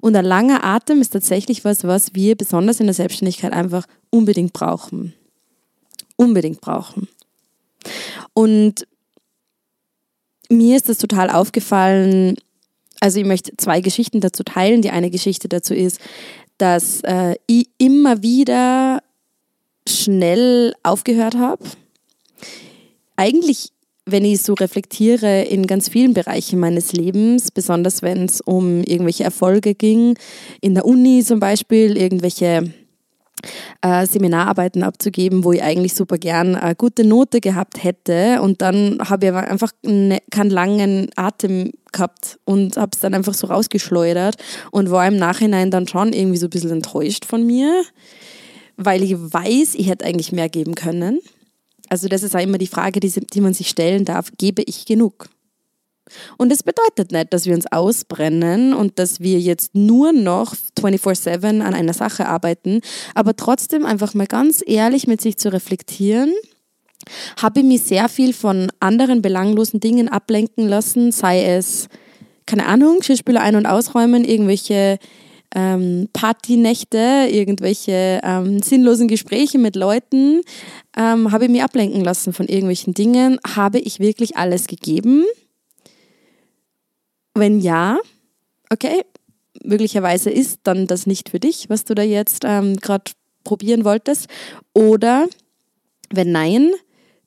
Und 0.00 0.16
ein 0.16 0.24
langer 0.24 0.64
Atem 0.64 1.00
ist 1.00 1.10
tatsächlich 1.10 1.64
was, 1.64 1.84
was 1.84 2.14
wir 2.14 2.36
besonders 2.36 2.80
in 2.80 2.86
der 2.86 2.94
Selbstständigkeit 2.94 3.52
einfach 3.52 3.86
unbedingt 4.10 4.52
brauchen. 4.52 5.12
Unbedingt 6.16 6.60
brauchen. 6.60 7.08
Und 8.32 8.86
mir 10.48 10.76
ist 10.76 10.88
das 10.88 10.98
total 10.98 11.30
aufgefallen, 11.30 12.36
also 13.00 13.20
ich 13.20 13.26
möchte 13.26 13.56
zwei 13.56 13.80
Geschichten 13.80 14.20
dazu 14.20 14.42
teilen. 14.42 14.82
Die 14.82 14.90
eine 14.90 15.10
Geschichte 15.10 15.48
dazu 15.48 15.74
ist, 15.74 16.00
dass 16.58 17.02
äh, 17.02 17.36
ich 17.46 17.68
immer 17.78 18.22
wieder 18.22 19.02
schnell 19.86 20.74
aufgehört 20.82 21.36
habe 21.36 21.64
eigentlich, 23.16 23.70
wenn 24.04 24.24
ich 24.24 24.42
so 24.42 24.54
reflektiere, 24.54 25.42
in 25.42 25.66
ganz 25.66 25.88
vielen 25.88 26.14
Bereichen 26.14 26.60
meines 26.60 26.92
Lebens, 26.92 27.50
besonders 27.50 28.02
wenn 28.02 28.24
es 28.24 28.40
um 28.40 28.82
irgendwelche 28.82 29.24
Erfolge 29.24 29.74
ging, 29.74 30.16
in 30.60 30.74
der 30.74 30.84
Uni 30.84 31.24
zum 31.24 31.40
Beispiel, 31.40 31.96
irgendwelche 31.96 32.72
äh, 33.82 34.06
Seminararbeiten 34.06 34.82
abzugeben, 34.82 35.44
wo 35.44 35.52
ich 35.52 35.62
eigentlich 35.62 35.94
super 35.94 36.18
gern 36.18 36.54
eine 36.54 36.74
gute 36.74 37.04
Note 37.04 37.40
gehabt 37.40 37.82
hätte 37.82 38.40
und 38.42 38.62
dann 38.62 38.98
habe 39.08 39.26
ich 39.26 39.32
aber 39.32 39.48
einfach 39.48 39.72
ne, 39.82 40.20
keinen 40.30 40.50
langen 40.50 41.10
Atem 41.16 41.72
gehabt 41.92 42.38
und 42.44 42.76
habe 42.76 42.90
es 42.94 43.00
dann 43.00 43.14
einfach 43.14 43.34
so 43.34 43.46
rausgeschleudert 43.46 44.36
und 44.70 44.90
war 44.90 45.06
im 45.06 45.16
Nachhinein 45.16 45.70
dann 45.70 45.88
schon 45.88 46.12
irgendwie 46.12 46.38
so 46.38 46.46
ein 46.46 46.50
bisschen 46.50 46.70
enttäuscht 46.70 47.24
von 47.24 47.46
mir, 47.46 47.82
weil 48.76 49.02
ich 49.02 49.14
weiß, 49.16 49.74
ich 49.74 49.88
hätte 49.88 50.04
eigentlich 50.04 50.32
mehr 50.32 50.48
geben 50.48 50.74
können. 50.74 51.20
Also 51.88 52.08
das 52.08 52.22
ist 52.22 52.34
auch 52.34 52.40
immer 52.40 52.58
die 52.58 52.66
Frage, 52.66 53.00
die, 53.00 53.10
die 53.10 53.40
man 53.40 53.54
sich 53.54 53.68
stellen 53.68 54.04
darf, 54.04 54.32
gebe 54.38 54.62
ich 54.62 54.86
genug? 54.86 55.28
Und 56.36 56.50
das 56.52 56.62
bedeutet 56.62 57.10
nicht, 57.10 57.32
dass 57.32 57.46
wir 57.46 57.54
uns 57.54 57.66
ausbrennen 57.70 58.74
und 58.74 58.98
dass 58.98 59.20
wir 59.20 59.40
jetzt 59.40 59.74
nur 59.74 60.12
noch 60.12 60.54
24/7 60.78 61.60
an 61.62 61.74
einer 61.74 61.94
Sache 61.94 62.26
arbeiten, 62.26 62.80
aber 63.14 63.34
trotzdem 63.34 63.84
einfach 63.84 64.14
mal 64.14 64.26
ganz 64.26 64.62
ehrlich 64.64 65.06
mit 65.06 65.20
sich 65.20 65.36
zu 65.36 65.52
reflektieren, 65.52 66.32
habe 67.40 67.60
ich 67.60 67.66
mich 67.66 67.82
sehr 67.82 68.08
viel 68.08 68.32
von 68.32 68.70
anderen 68.80 69.22
belanglosen 69.22 69.80
Dingen 69.80 70.08
ablenken 70.08 70.68
lassen, 70.68 71.12
sei 71.12 71.44
es, 71.44 71.88
keine 72.46 72.66
Ahnung, 72.66 72.98
Geschirrspüler 72.98 73.40
ein- 73.40 73.56
und 73.56 73.66
ausräumen, 73.66 74.24
irgendwelche 74.24 74.98
ähm, 75.54 76.08
Partynächte, 76.12 77.28
irgendwelche 77.30 78.20
ähm, 78.22 78.62
sinnlosen 78.62 79.08
Gespräche 79.08 79.58
mit 79.58 79.76
Leuten, 79.76 80.42
ähm, 80.96 81.32
habe 81.32 81.44
ich 81.44 81.50
mich 81.50 81.62
ablenken 81.62 82.02
lassen 82.02 82.32
von 82.32 82.46
irgendwelchen 82.46 82.94
Dingen. 82.94 83.38
Habe 83.46 83.78
ich 83.78 84.00
wirklich 84.00 84.36
alles 84.36 84.66
gegeben? 84.66 85.24
Wenn 87.34 87.60
ja, 87.60 87.98
okay, 88.70 89.02
möglicherweise 89.62 90.30
ist 90.30 90.60
dann 90.64 90.86
das 90.86 91.06
nicht 91.06 91.28
für 91.28 91.40
dich, 91.40 91.68
was 91.68 91.84
du 91.84 91.94
da 91.94 92.02
jetzt 92.02 92.44
ähm, 92.44 92.76
gerade 92.76 93.12
probieren 93.44 93.84
wolltest. 93.84 94.28
Oder 94.72 95.28
wenn 96.10 96.32
nein, 96.32 96.72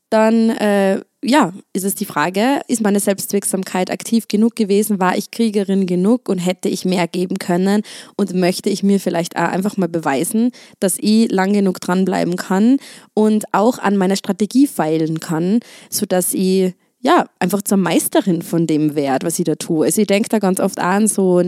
dann 0.10 0.50
äh, 0.50 1.02
ja, 1.22 1.54
ist 1.74 1.84
es 1.84 1.96
die 1.96 2.06
Frage, 2.06 2.62
ist 2.68 2.82
meine 2.82 3.00
Selbstwirksamkeit 3.00 3.92
aktiv 3.92 4.28
genug 4.28 4.56
gewesen? 4.56 5.00
War 5.00 5.18
ich 5.18 5.32
Kriegerin 5.32 5.86
genug 5.86 6.30
und 6.30 6.38
hätte 6.38 6.70
ich 6.70 6.86
mehr 6.86 7.08
geben 7.08 7.40
können? 7.40 7.82
Und 8.16 8.34
möchte 8.34 8.70
ich 8.70 8.84
mir 8.84 9.00
vielleicht 9.00 9.36
auch 9.36 9.50
einfach 9.50 9.76
mal 9.76 9.90
beweisen, 9.90 10.52
dass 10.80 10.98
ich 10.98 11.30
lang 11.30 11.52
genug 11.52 11.82
dranbleiben 11.82 12.38
kann 12.38 12.78
und 13.14 13.46
auch 13.54 13.80
an 13.80 13.98
meiner 13.98 14.16
Strategie 14.16 14.68
feilen 14.68 15.20
kann, 15.20 15.60
sodass 15.90 16.34
ich 16.34 16.74
ja, 17.02 17.28
einfach 17.40 17.62
zur 17.62 17.78
Meisterin 17.78 18.42
von 18.42 18.68
dem 18.68 18.96
werde, 18.96 19.26
was 19.26 19.40
ich 19.40 19.46
da 19.46 19.56
tue. 19.56 19.86
Also 19.86 20.02
ich 20.02 20.08
denke 20.08 20.28
da 20.28 20.40
ganz 20.40 20.60
oft 20.60 20.80
an 20.80 21.08
so, 21.08 21.42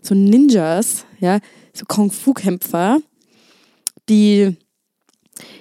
so 0.00 0.14
Ninjas, 0.14 1.04
ja, 1.20 1.38
so 1.72 1.84
Kung-Fu-Kämpfer, 1.86 2.98
die 4.08 4.56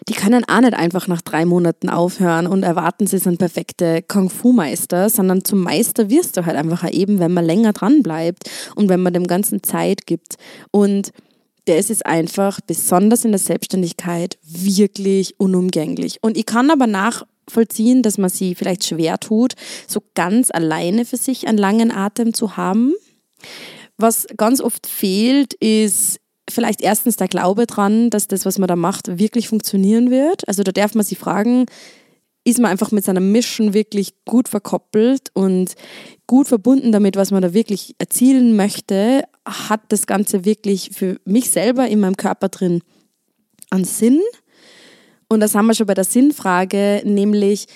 die 0.10 0.14
können 0.14 0.44
auch 0.48 0.62
nicht 0.62 0.74
einfach 0.74 1.08
nach 1.08 1.22
drei 1.22 1.46
Monaten 1.46 1.90
aufhören 1.90 2.48
und 2.48 2.64
erwarten, 2.64 3.08
sie 3.08 3.18
sind 3.18 3.38
perfekte 3.38 4.02
Kung-Fu-Meister, 4.02 5.10
sondern 5.10 5.46
zum 5.46 5.60
Meister 5.60 6.10
wirst 6.10 6.38
du 6.38 6.46
halt 6.46 6.58
einfach 6.58 6.92
eben, 6.92 7.20
wenn 7.20 7.34
man 7.34 7.46
länger 7.46 7.74
dran 7.74 8.04
bleibt 8.04 8.50
und 8.76 8.90
wenn 8.90 9.02
man 9.02 9.14
dem 9.14 9.28
Ganzen 9.28 9.64
Zeit 9.64 10.06
gibt. 10.06 10.36
Und 10.72 11.12
der 11.68 11.78
ist 11.78 12.06
einfach, 12.06 12.60
besonders 12.62 13.24
in 13.24 13.32
der 13.32 13.40
Selbstständigkeit, 13.40 14.38
wirklich 14.44 15.40
unumgänglich. 15.40 16.18
Und 16.22 16.38
ich 16.38 16.46
kann 16.46 16.72
aber 16.72 16.88
nachvollziehen, 16.88 18.02
dass 18.02 18.18
man 18.18 18.30
sie 18.30 18.56
vielleicht 18.56 18.86
schwer 18.86 19.20
tut, 19.20 19.54
so 19.88 20.02
ganz 20.16 20.50
alleine 20.52 21.06
für 21.06 21.18
sich 21.18 21.48
einen 21.48 21.60
langen 21.60 21.92
Atem 21.92 22.34
zu 22.34 22.58
haben. 22.58 22.94
Was 23.98 24.26
ganz 24.36 24.62
oft 24.62 24.88
fehlt, 24.88 25.54
ist 25.54 26.21
vielleicht 26.52 26.82
erstens 26.82 27.18
der 27.18 27.28
Glaube 27.28 27.66
dran, 27.66 28.10
dass 28.10 28.28
das, 28.28 28.46
was 28.46 28.58
man 28.58 28.68
da 28.68 28.76
macht, 28.76 29.20
wirklich 29.20 29.48
funktionieren 29.48 30.12
wird. 30.12 30.48
Also 30.48 30.64
da 30.64 30.72
darf 30.72 30.96
man 30.96 31.06
sich 31.06 31.18
fragen, 31.18 31.66
ist 32.44 32.60
man 32.60 32.72
einfach 32.72 32.92
mit 32.92 33.04
seiner 33.04 33.20
Mission 33.20 33.74
wirklich 33.74 34.16
gut 34.26 34.50
verkoppelt 34.50 35.30
und 35.34 35.76
gut 36.28 36.48
verbunden 36.48 36.92
damit, 36.92 37.16
was 37.16 37.32
man 37.32 37.42
da 37.42 37.54
wirklich 37.54 37.96
erzielen 38.00 38.56
möchte? 38.56 39.24
Hat 39.46 39.82
das 39.90 40.08
Ganze 40.08 40.46
wirklich 40.46 40.92
für 40.94 41.20
mich 41.26 41.50
selber 41.50 41.88
in 41.88 42.00
meinem 42.00 42.18
Körper 42.18 42.50
drin 42.50 42.82
einen 43.70 43.86
Sinn? 43.86 44.22
Und 45.30 45.40
das 45.40 45.56
haben 45.56 45.68
wir 45.68 45.76
schon 45.76 45.88
bei 45.88 45.94
der 45.94 46.04
Sinnfrage, 46.04 47.04
nämlich 47.06 47.68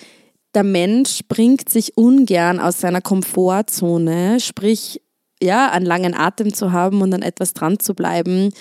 der 0.55 0.63
Mensch 0.63 1.19
bringt 1.27 1.69
sich 1.69 1.97
ungern 1.97 2.59
aus 2.59 2.79
seiner 2.79 3.01
Komfortzone, 3.01 4.39
sprich 4.39 5.01
ja, 5.45 5.71
einen 5.71 5.85
langen 5.85 6.13
Atem 6.13 6.53
zu 6.53 6.73
haben 6.73 7.01
und 7.01 7.13
an 7.13 7.21
etwas 7.21 7.53
dran 7.53 7.79
zu 7.79 7.93
bleiben, 7.93 8.51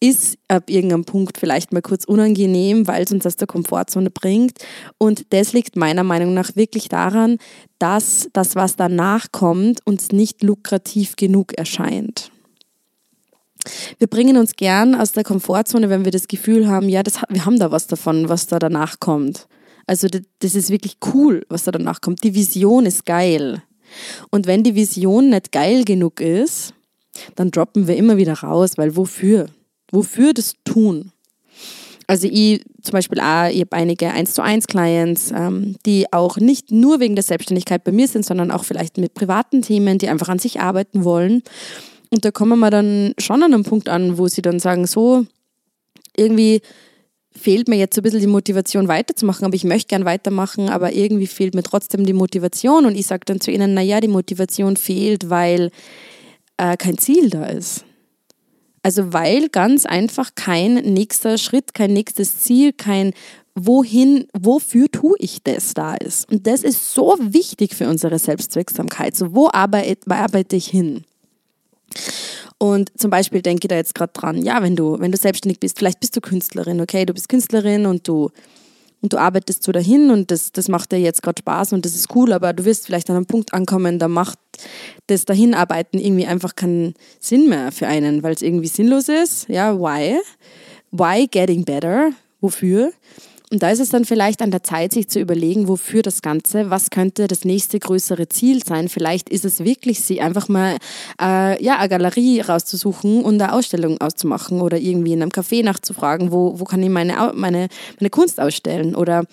ist 0.00 0.36
ab 0.48 0.68
irgendeinem 0.68 1.04
Punkt 1.04 1.38
vielleicht 1.38 1.72
mal 1.72 1.80
kurz 1.80 2.04
unangenehm, 2.04 2.86
weil 2.86 3.04
es 3.04 3.12
uns 3.12 3.24
aus 3.24 3.36
der 3.36 3.46
Komfortzone 3.46 4.10
bringt. 4.10 4.58
Und 4.98 5.32
das 5.32 5.52
liegt 5.52 5.76
meiner 5.76 6.04
Meinung 6.04 6.34
nach 6.34 6.56
wirklich 6.56 6.88
daran, 6.88 7.38
dass 7.78 8.28
das, 8.32 8.56
was 8.56 8.76
danach 8.76 9.28
kommt, 9.32 9.86
uns 9.86 10.12
nicht 10.12 10.42
lukrativ 10.42 11.16
genug 11.16 11.54
erscheint. 11.54 12.30
Wir 13.98 14.08
bringen 14.08 14.36
uns 14.36 14.56
gern 14.56 14.94
aus 14.94 15.12
der 15.12 15.24
Komfortzone, 15.24 15.88
wenn 15.88 16.04
wir 16.04 16.12
das 16.12 16.28
Gefühl 16.28 16.68
haben, 16.68 16.88
ja, 16.88 17.02
das, 17.02 17.20
wir 17.28 17.46
haben 17.46 17.58
da 17.58 17.70
was 17.70 17.86
davon, 17.86 18.28
was 18.28 18.48
da 18.48 18.58
danach 18.58 18.98
kommt. 18.98 19.46
Also 19.86 20.08
das 20.40 20.54
ist 20.54 20.70
wirklich 20.70 20.96
cool, 21.12 21.44
was 21.48 21.64
da 21.64 21.70
danach 21.72 22.00
kommt. 22.00 22.24
Die 22.24 22.34
Vision 22.34 22.86
ist 22.86 23.06
geil. 23.06 23.62
Und 24.30 24.46
wenn 24.46 24.62
die 24.62 24.74
Vision 24.74 25.30
nicht 25.30 25.52
geil 25.52 25.84
genug 25.84 26.20
ist, 26.20 26.74
dann 27.34 27.50
droppen 27.50 27.86
wir 27.86 27.96
immer 27.96 28.16
wieder 28.16 28.34
raus, 28.34 28.72
weil 28.76 28.96
wofür? 28.96 29.48
Wofür 29.90 30.32
das 30.32 30.54
tun? 30.64 31.12
Also 32.06 32.28
ich 32.30 32.62
zum 32.82 32.92
Beispiel 32.92 33.20
auch, 33.20 33.48
ich 33.48 33.60
habe 33.60 33.72
einige 33.72 34.10
1 34.10 34.34
zu 34.34 34.42
1 34.42 34.66
Clients, 34.66 35.32
ähm, 35.34 35.76
die 35.86 36.12
auch 36.12 36.36
nicht 36.36 36.70
nur 36.70 37.00
wegen 37.00 37.14
der 37.14 37.22
Selbstständigkeit 37.22 37.84
bei 37.84 37.92
mir 37.92 38.08
sind, 38.08 38.24
sondern 38.24 38.50
auch 38.50 38.64
vielleicht 38.64 38.98
mit 38.98 39.14
privaten 39.14 39.62
Themen, 39.62 39.98
die 39.98 40.08
einfach 40.08 40.28
an 40.28 40.38
sich 40.38 40.60
arbeiten 40.60 41.04
wollen. 41.04 41.42
Und 42.10 42.24
da 42.24 42.30
kommen 42.30 42.58
wir 42.58 42.70
dann 42.70 43.14
schon 43.18 43.42
an 43.42 43.54
einen 43.54 43.62
Punkt 43.62 43.88
an, 43.88 44.18
wo 44.18 44.28
sie 44.28 44.42
dann 44.42 44.58
sagen, 44.58 44.86
so, 44.86 45.24
irgendwie 46.16 46.60
fehlt 47.34 47.68
mir 47.68 47.76
jetzt 47.76 47.94
so 47.94 48.00
ein 48.00 48.04
bisschen 48.04 48.20
die 48.20 48.26
Motivation 48.26 48.88
weiterzumachen, 48.88 49.44
aber 49.44 49.54
ich 49.54 49.64
möchte 49.64 49.88
gern 49.88 50.04
weitermachen, 50.04 50.68
aber 50.68 50.92
irgendwie 50.92 51.26
fehlt 51.26 51.54
mir 51.54 51.62
trotzdem 51.62 52.04
die 52.06 52.12
Motivation 52.12 52.86
und 52.86 52.96
ich 52.96 53.06
sage 53.06 53.22
dann 53.24 53.40
zu 53.40 53.50
ihnen, 53.50 53.74
naja, 53.74 54.00
die 54.00 54.08
Motivation 54.08 54.76
fehlt, 54.76 55.30
weil 55.30 55.70
äh, 56.56 56.76
kein 56.76 56.98
Ziel 56.98 57.30
da 57.30 57.46
ist. 57.46 57.84
Also 58.82 59.12
weil 59.12 59.48
ganz 59.48 59.86
einfach 59.86 60.34
kein 60.34 60.74
nächster 60.74 61.38
Schritt, 61.38 61.72
kein 61.72 61.92
nächstes 61.92 62.40
Ziel, 62.40 62.72
kein 62.72 63.12
wohin, 63.54 64.26
wofür 64.32 64.90
tue 64.90 65.16
ich 65.18 65.42
das 65.42 65.74
da 65.74 65.94
ist. 65.94 66.30
Und 66.30 66.46
das 66.46 66.62
ist 66.62 66.94
so 66.94 67.16
wichtig 67.20 67.74
für 67.74 67.88
unsere 67.88 68.18
Selbstwirksamkeit. 68.18 69.14
So, 69.14 69.34
wo 69.34 69.48
arbeite, 69.52 70.10
arbeite 70.10 70.56
ich 70.56 70.66
hin? 70.66 71.04
Und 72.62 72.92
zum 72.96 73.10
Beispiel 73.10 73.42
denke 73.42 73.64
ich 73.64 73.68
da 73.70 73.74
jetzt 73.74 73.92
gerade 73.92 74.12
dran, 74.12 74.40
ja, 74.40 74.62
wenn 74.62 74.76
du, 74.76 74.96
wenn 75.00 75.10
du 75.10 75.18
selbstständig 75.18 75.58
bist, 75.58 75.76
vielleicht 75.76 75.98
bist 75.98 76.14
du 76.14 76.20
Künstlerin, 76.20 76.80
okay, 76.80 77.04
du 77.04 77.12
bist 77.12 77.28
Künstlerin 77.28 77.86
und 77.86 78.06
du, 78.06 78.30
und 79.00 79.12
du 79.12 79.18
arbeitest 79.18 79.64
so 79.64 79.72
dahin 79.72 80.12
und 80.12 80.30
das, 80.30 80.52
das 80.52 80.68
macht 80.68 80.92
dir 80.92 80.98
jetzt 80.98 81.24
gerade 81.24 81.40
Spaß 81.40 81.72
und 81.72 81.84
das 81.84 81.96
ist 81.96 82.14
cool, 82.14 82.32
aber 82.32 82.52
du 82.52 82.64
wirst 82.64 82.86
vielleicht 82.86 83.10
an 83.10 83.16
einem 83.16 83.26
Punkt 83.26 83.52
ankommen, 83.52 83.98
da 83.98 84.06
macht 84.06 84.38
das 85.08 85.24
Dahinarbeiten 85.24 85.98
irgendwie 85.98 86.24
einfach 86.24 86.54
keinen 86.54 86.94
Sinn 87.18 87.48
mehr 87.48 87.72
für 87.72 87.88
einen, 87.88 88.22
weil 88.22 88.34
es 88.34 88.42
irgendwie 88.42 88.68
sinnlos 88.68 89.08
ist. 89.08 89.48
Ja, 89.48 89.76
why? 89.76 90.20
Why 90.92 91.26
getting 91.26 91.64
better? 91.64 92.12
Wofür? 92.40 92.92
Und 93.52 93.62
da 93.62 93.70
ist 93.70 93.80
es 93.80 93.90
dann 93.90 94.06
vielleicht 94.06 94.40
an 94.40 94.50
der 94.50 94.62
Zeit, 94.62 94.94
sich 94.94 95.08
zu 95.08 95.20
überlegen, 95.20 95.68
wofür 95.68 96.00
das 96.00 96.22
Ganze, 96.22 96.70
was 96.70 96.88
könnte 96.88 97.28
das 97.28 97.44
nächste 97.44 97.78
größere 97.78 98.26
Ziel 98.30 98.64
sein. 98.64 98.88
Vielleicht 98.88 99.28
ist 99.28 99.44
es 99.44 99.62
wirklich, 99.62 100.00
sie 100.00 100.22
einfach 100.22 100.48
mal 100.48 100.78
äh, 101.20 101.62
ja, 101.62 101.76
eine 101.76 101.90
Galerie 101.90 102.40
rauszusuchen 102.40 103.22
und 103.22 103.42
eine 103.42 103.52
Ausstellung 103.52 104.00
auszumachen 104.00 104.62
oder 104.62 104.78
irgendwie 104.78 105.12
in 105.12 105.20
einem 105.20 105.32
Café 105.32 105.62
nachzufragen, 105.62 106.32
wo, 106.32 106.60
wo 106.60 106.64
kann 106.64 106.82
ich 106.82 106.88
meine, 106.88 107.32
meine, 107.34 107.68
meine 108.00 108.08
Kunst 108.08 108.40
ausstellen 108.40 108.94
oder 108.94 109.24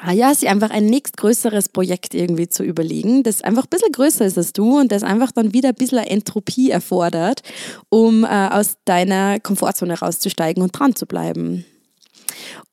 Ah 0.00 0.10
ja, 0.10 0.34
sie 0.34 0.48
einfach 0.48 0.70
ein 0.70 0.86
nächstgrößeres 0.86 1.68
Projekt 1.68 2.14
irgendwie 2.14 2.48
zu 2.48 2.64
überlegen, 2.64 3.22
das 3.22 3.42
einfach 3.42 3.62
ein 3.64 3.70
bisschen 3.70 3.92
größer 3.92 4.24
ist 4.24 4.36
als 4.36 4.52
du 4.52 4.80
und 4.80 4.90
das 4.90 5.04
einfach 5.04 5.30
dann 5.30 5.52
wieder 5.52 5.68
ein 5.68 5.76
bisschen 5.76 5.98
Entropie 5.98 6.70
erfordert, 6.70 7.42
um 7.90 8.24
äh, 8.24 8.26
aus 8.26 8.74
deiner 8.86 9.38
Komfortzone 9.38 9.96
rauszusteigen 9.96 10.64
und 10.64 10.76
dran 10.76 10.96
zu 10.96 11.06
bleiben. 11.06 11.64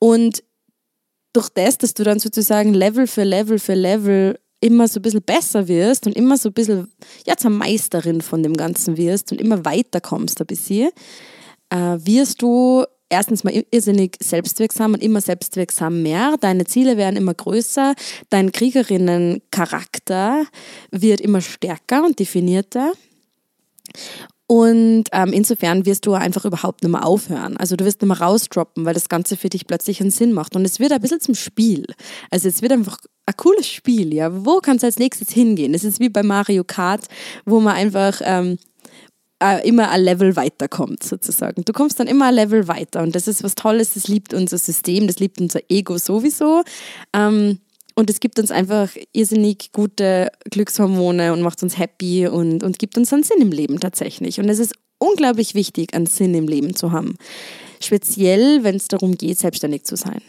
Und 0.00 0.42
durch 1.32 1.48
das, 1.48 1.78
dass 1.78 1.94
du 1.94 2.04
dann 2.04 2.18
sozusagen 2.18 2.74
Level 2.74 3.06
für 3.06 3.24
Level 3.24 3.58
für 3.58 3.74
Level 3.74 4.38
immer 4.60 4.86
so 4.86 5.00
ein 5.00 5.02
bisschen 5.02 5.22
besser 5.22 5.66
wirst 5.66 6.06
und 6.06 6.14
immer 6.14 6.36
so 6.36 6.48
ein 6.48 6.52
bisschen 6.52 6.90
ja, 7.26 7.36
zur 7.36 7.50
Meisterin 7.50 8.20
von 8.20 8.42
dem 8.42 8.54
Ganzen 8.54 8.96
wirst 8.96 9.32
und 9.32 9.40
immer 9.40 9.64
weiter 9.64 10.00
kommst 10.00 10.40
ein 10.40 10.46
bisschen, 10.46 10.90
äh, 11.70 11.98
wirst 11.98 12.42
du 12.42 12.84
erstens 13.08 13.44
mal 13.44 13.52
irrsinnig 13.70 14.16
selbstwirksam 14.22 14.94
und 14.94 15.02
immer 15.02 15.20
selbstwirksam 15.20 16.02
mehr. 16.02 16.36
Deine 16.40 16.64
Ziele 16.64 16.96
werden 16.96 17.16
immer 17.16 17.34
größer, 17.34 17.94
dein 18.30 18.52
Kriegerinnencharakter 18.52 20.46
wird 20.90 21.20
immer 21.20 21.40
stärker 21.40 22.04
und 22.04 22.18
definierter. 22.18 22.92
Und 24.52 25.04
ähm, 25.12 25.32
insofern 25.32 25.86
wirst 25.86 26.04
du 26.04 26.12
einfach 26.12 26.44
überhaupt 26.44 26.82
nicht 26.82 26.92
mehr 26.92 27.06
aufhören. 27.06 27.56
Also 27.56 27.74
du 27.74 27.86
wirst 27.86 28.02
nicht 28.02 28.08
mehr 28.08 28.20
rausdroppen, 28.20 28.84
weil 28.84 28.92
das 28.92 29.08
Ganze 29.08 29.38
für 29.38 29.48
dich 29.48 29.66
plötzlich 29.66 30.02
einen 30.02 30.10
Sinn 30.10 30.34
macht. 30.34 30.54
Und 30.54 30.66
es 30.66 30.78
wird 30.78 30.92
ein 30.92 31.00
bisschen 31.00 31.20
zum 31.20 31.34
Spiel. 31.34 31.86
Also 32.30 32.48
es 32.48 32.60
wird 32.60 32.70
einfach 32.70 32.98
ein 33.24 33.34
cooles 33.38 33.66
Spiel, 33.66 34.12
ja. 34.12 34.44
Wo 34.44 34.58
kannst 34.58 34.82
du 34.82 34.88
als 34.88 34.98
nächstes 34.98 35.30
hingehen? 35.30 35.72
Es 35.72 35.84
ist 35.84 36.00
wie 36.00 36.10
bei 36.10 36.22
Mario 36.22 36.64
Kart, 36.64 37.06
wo 37.46 37.60
man 37.60 37.76
einfach 37.76 38.20
ähm, 38.22 38.58
äh, 39.42 39.66
immer 39.66 39.88
ein 39.88 40.02
Level 40.02 40.36
weiterkommt, 40.36 41.02
sozusagen. 41.02 41.64
Du 41.64 41.72
kommst 41.72 41.98
dann 41.98 42.06
immer 42.06 42.26
ein 42.26 42.34
Level 42.34 42.68
weiter. 42.68 43.02
Und 43.02 43.14
das 43.14 43.28
ist 43.28 43.42
was 43.42 43.54
Tolles, 43.54 43.94
das 43.94 44.06
liebt 44.06 44.34
unser 44.34 44.58
System, 44.58 45.06
das 45.06 45.18
liebt 45.18 45.40
unser 45.40 45.60
Ego 45.70 45.96
sowieso. 45.96 46.62
Ähm, 47.14 47.58
und 47.94 48.10
es 48.10 48.20
gibt 48.20 48.38
uns 48.38 48.50
einfach 48.50 48.90
irrsinnig 49.12 49.72
gute 49.72 50.30
Glückshormone 50.50 51.32
und 51.32 51.42
macht 51.42 51.62
uns 51.62 51.78
happy 51.78 52.26
und, 52.26 52.62
und 52.62 52.78
gibt 52.78 52.96
uns 52.96 53.12
einen 53.12 53.22
Sinn 53.22 53.40
im 53.40 53.52
Leben 53.52 53.80
tatsächlich. 53.80 54.40
Und 54.40 54.48
es 54.48 54.58
ist 54.58 54.72
unglaublich 54.98 55.54
wichtig, 55.54 55.94
einen 55.94 56.06
Sinn 56.06 56.34
im 56.34 56.48
Leben 56.48 56.74
zu 56.74 56.92
haben. 56.92 57.16
Speziell, 57.80 58.64
wenn 58.64 58.76
es 58.76 58.88
darum 58.88 59.18
geht, 59.18 59.38
selbstständig 59.38 59.84
zu 59.84 59.96
sein. 59.96 60.22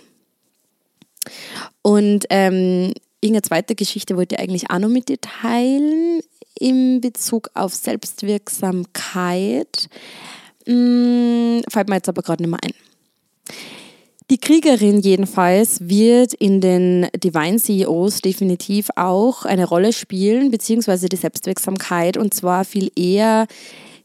Und 1.81 2.25
ähm, 2.29 2.91
irgendeine 3.21 3.43
zweite 3.43 3.75
Geschichte 3.75 4.17
wollte 4.17 4.35
ich 4.35 4.41
eigentlich 4.41 4.69
auch 4.69 4.79
noch 4.79 4.89
mit 4.89 5.07
dir 5.07 5.21
teilen 5.21 6.19
in 6.59 6.99
Bezug 7.01 7.49
auf 7.53 7.73
Selbstwirksamkeit. 7.73 9.87
Hm, 10.65 11.61
fällt 11.69 11.89
mir 11.89 11.95
jetzt 11.95 12.09
aber 12.09 12.21
gerade 12.21 12.43
nicht 12.43 12.51
mehr 12.51 12.59
ein. 12.63 12.73
Die 14.29 14.37
Kriegerin 14.37 14.99
jedenfalls 15.01 15.79
wird 15.81 16.33
in 16.33 16.61
den 16.61 17.07
Divine 17.15 17.57
CEOs 17.57 18.21
definitiv 18.21 18.89
auch 18.95 19.45
eine 19.45 19.65
Rolle 19.65 19.91
spielen, 19.91 20.49
beziehungsweise 20.49 21.09
die 21.09 21.17
Selbstwirksamkeit 21.17 22.17
und 22.17 22.33
zwar 22.33 22.63
viel 22.63 22.89
eher 22.95 23.47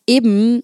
eben, 0.07 0.62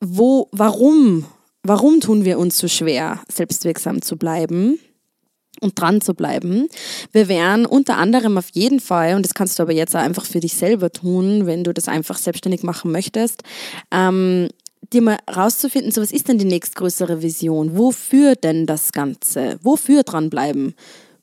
wo, 0.00 0.48
warum, 0.52 1.24
warum 1.62 2.00
tun 2.00 2.24
wir 2.24 2.38
uns 2.38 2.58
so 2.58 2.68
schwer, 2.68 3.20
selbstwirksam 3.28 4.02
zu 4.02 4.16
bleiben? 4.16 4.78
und 5.60 5.78
dran 5.80 6.00
zu 6.00 6.14
bleiben. 6.14 6.68
Wir 7.12 7.28
werden 7.28 7.66
unter 7.66 7.96
anderem 7.96 8.36
auf 8.36 8.48
jeden 8.52 8.80
Fall, 8.80 9.14
und 9.14 9.24
das 9.24 9.34
kannst 9.34 9.58
du 9.58 9.62
aber 9.62 9.72
jetzt 9.72 9.94
auch 9.94 10.00
einfach 10.00 10.24
für 10.24 10.40
dich 10.40 10.54
selber 10.54 10.90
tun, 10.90 11.46
wenn 11.46 11.62
du 11.62 11.72
das 11.72 11.88
einfach 11.88 12.18
selbstständig 12.18 12.64
machen 12.64 12.90
möchtest, 12.90 13.42
ähm, 13.92 14.48
dir 14.92 15.02
mal 15.02 15.18
rauszufinden, 15.34 15.92
so 15.92 16.00
was 16.00 16.12
ist 16.12 16.28
denn 16.28 16.38
die 16.38 16.44
nächstgrößere 16.44 17.22
Vision? 17.22 17.76
Wofür 17.76 18.36
denn 18.36 18.66
das 18.66 18.92
Ganze? 18.92 19.58
Wofür 19.62 20.02
dranbleiben? 20.02 20.74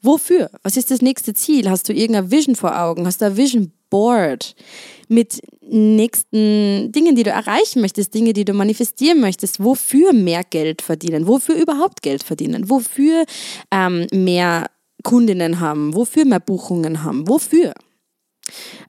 Wofür? 0.02 0.50
Was 0.63 0.78
ist 0.78 0.91
das 0.91 1.02
nächste 1.02 1.34
Ziel? 1.34 1.69
Hast 1.69 1.89
du 1.89 1.93
irgendeine 1.93 2.32
Vision 2.32 2.56
vor 2.56 2.80
Augen? 2.80 3.06
Hast 3.06 3.22
du 3.22 3.26
ein 3.26 3.38
Vision 3.38 3.72
Board 3.89 4.56
mit 5.08 5.41
nächsten 5.62 6.91
Dingen, 6.91 7.15
die 7.15 7.24
du 7.24 7.32
erreichen 7.32 7.82
möchtest, 7.82 8.13
Dinge, 8.13 8.34
die 8.34 8.45
du 8.45 8.54
manifestieren 8.54 9.19
möchtest? 9.19 9.63
Wofür 9.63 10.13
mehr 10.13 10.43
Geld 10.43 10.82
verdienen? 10.82 11.28
Wofür 11.28 11.56
überhaupt 11.56 12.02
Geld 12.02 12.24
verdienen? 12.24 12.69
Wofür 12.69 13.26
ähm, 13.72 14.08
mehr 14.13 14.69
Kundinnen 15.04 15.60
haben? 15.60 15.95
Wofür 15.95 16.26
mehr 16.26 16.39
Buchungen 16.39 17.04
haben? 17.04 17.28
Wofür? 17.28 17.74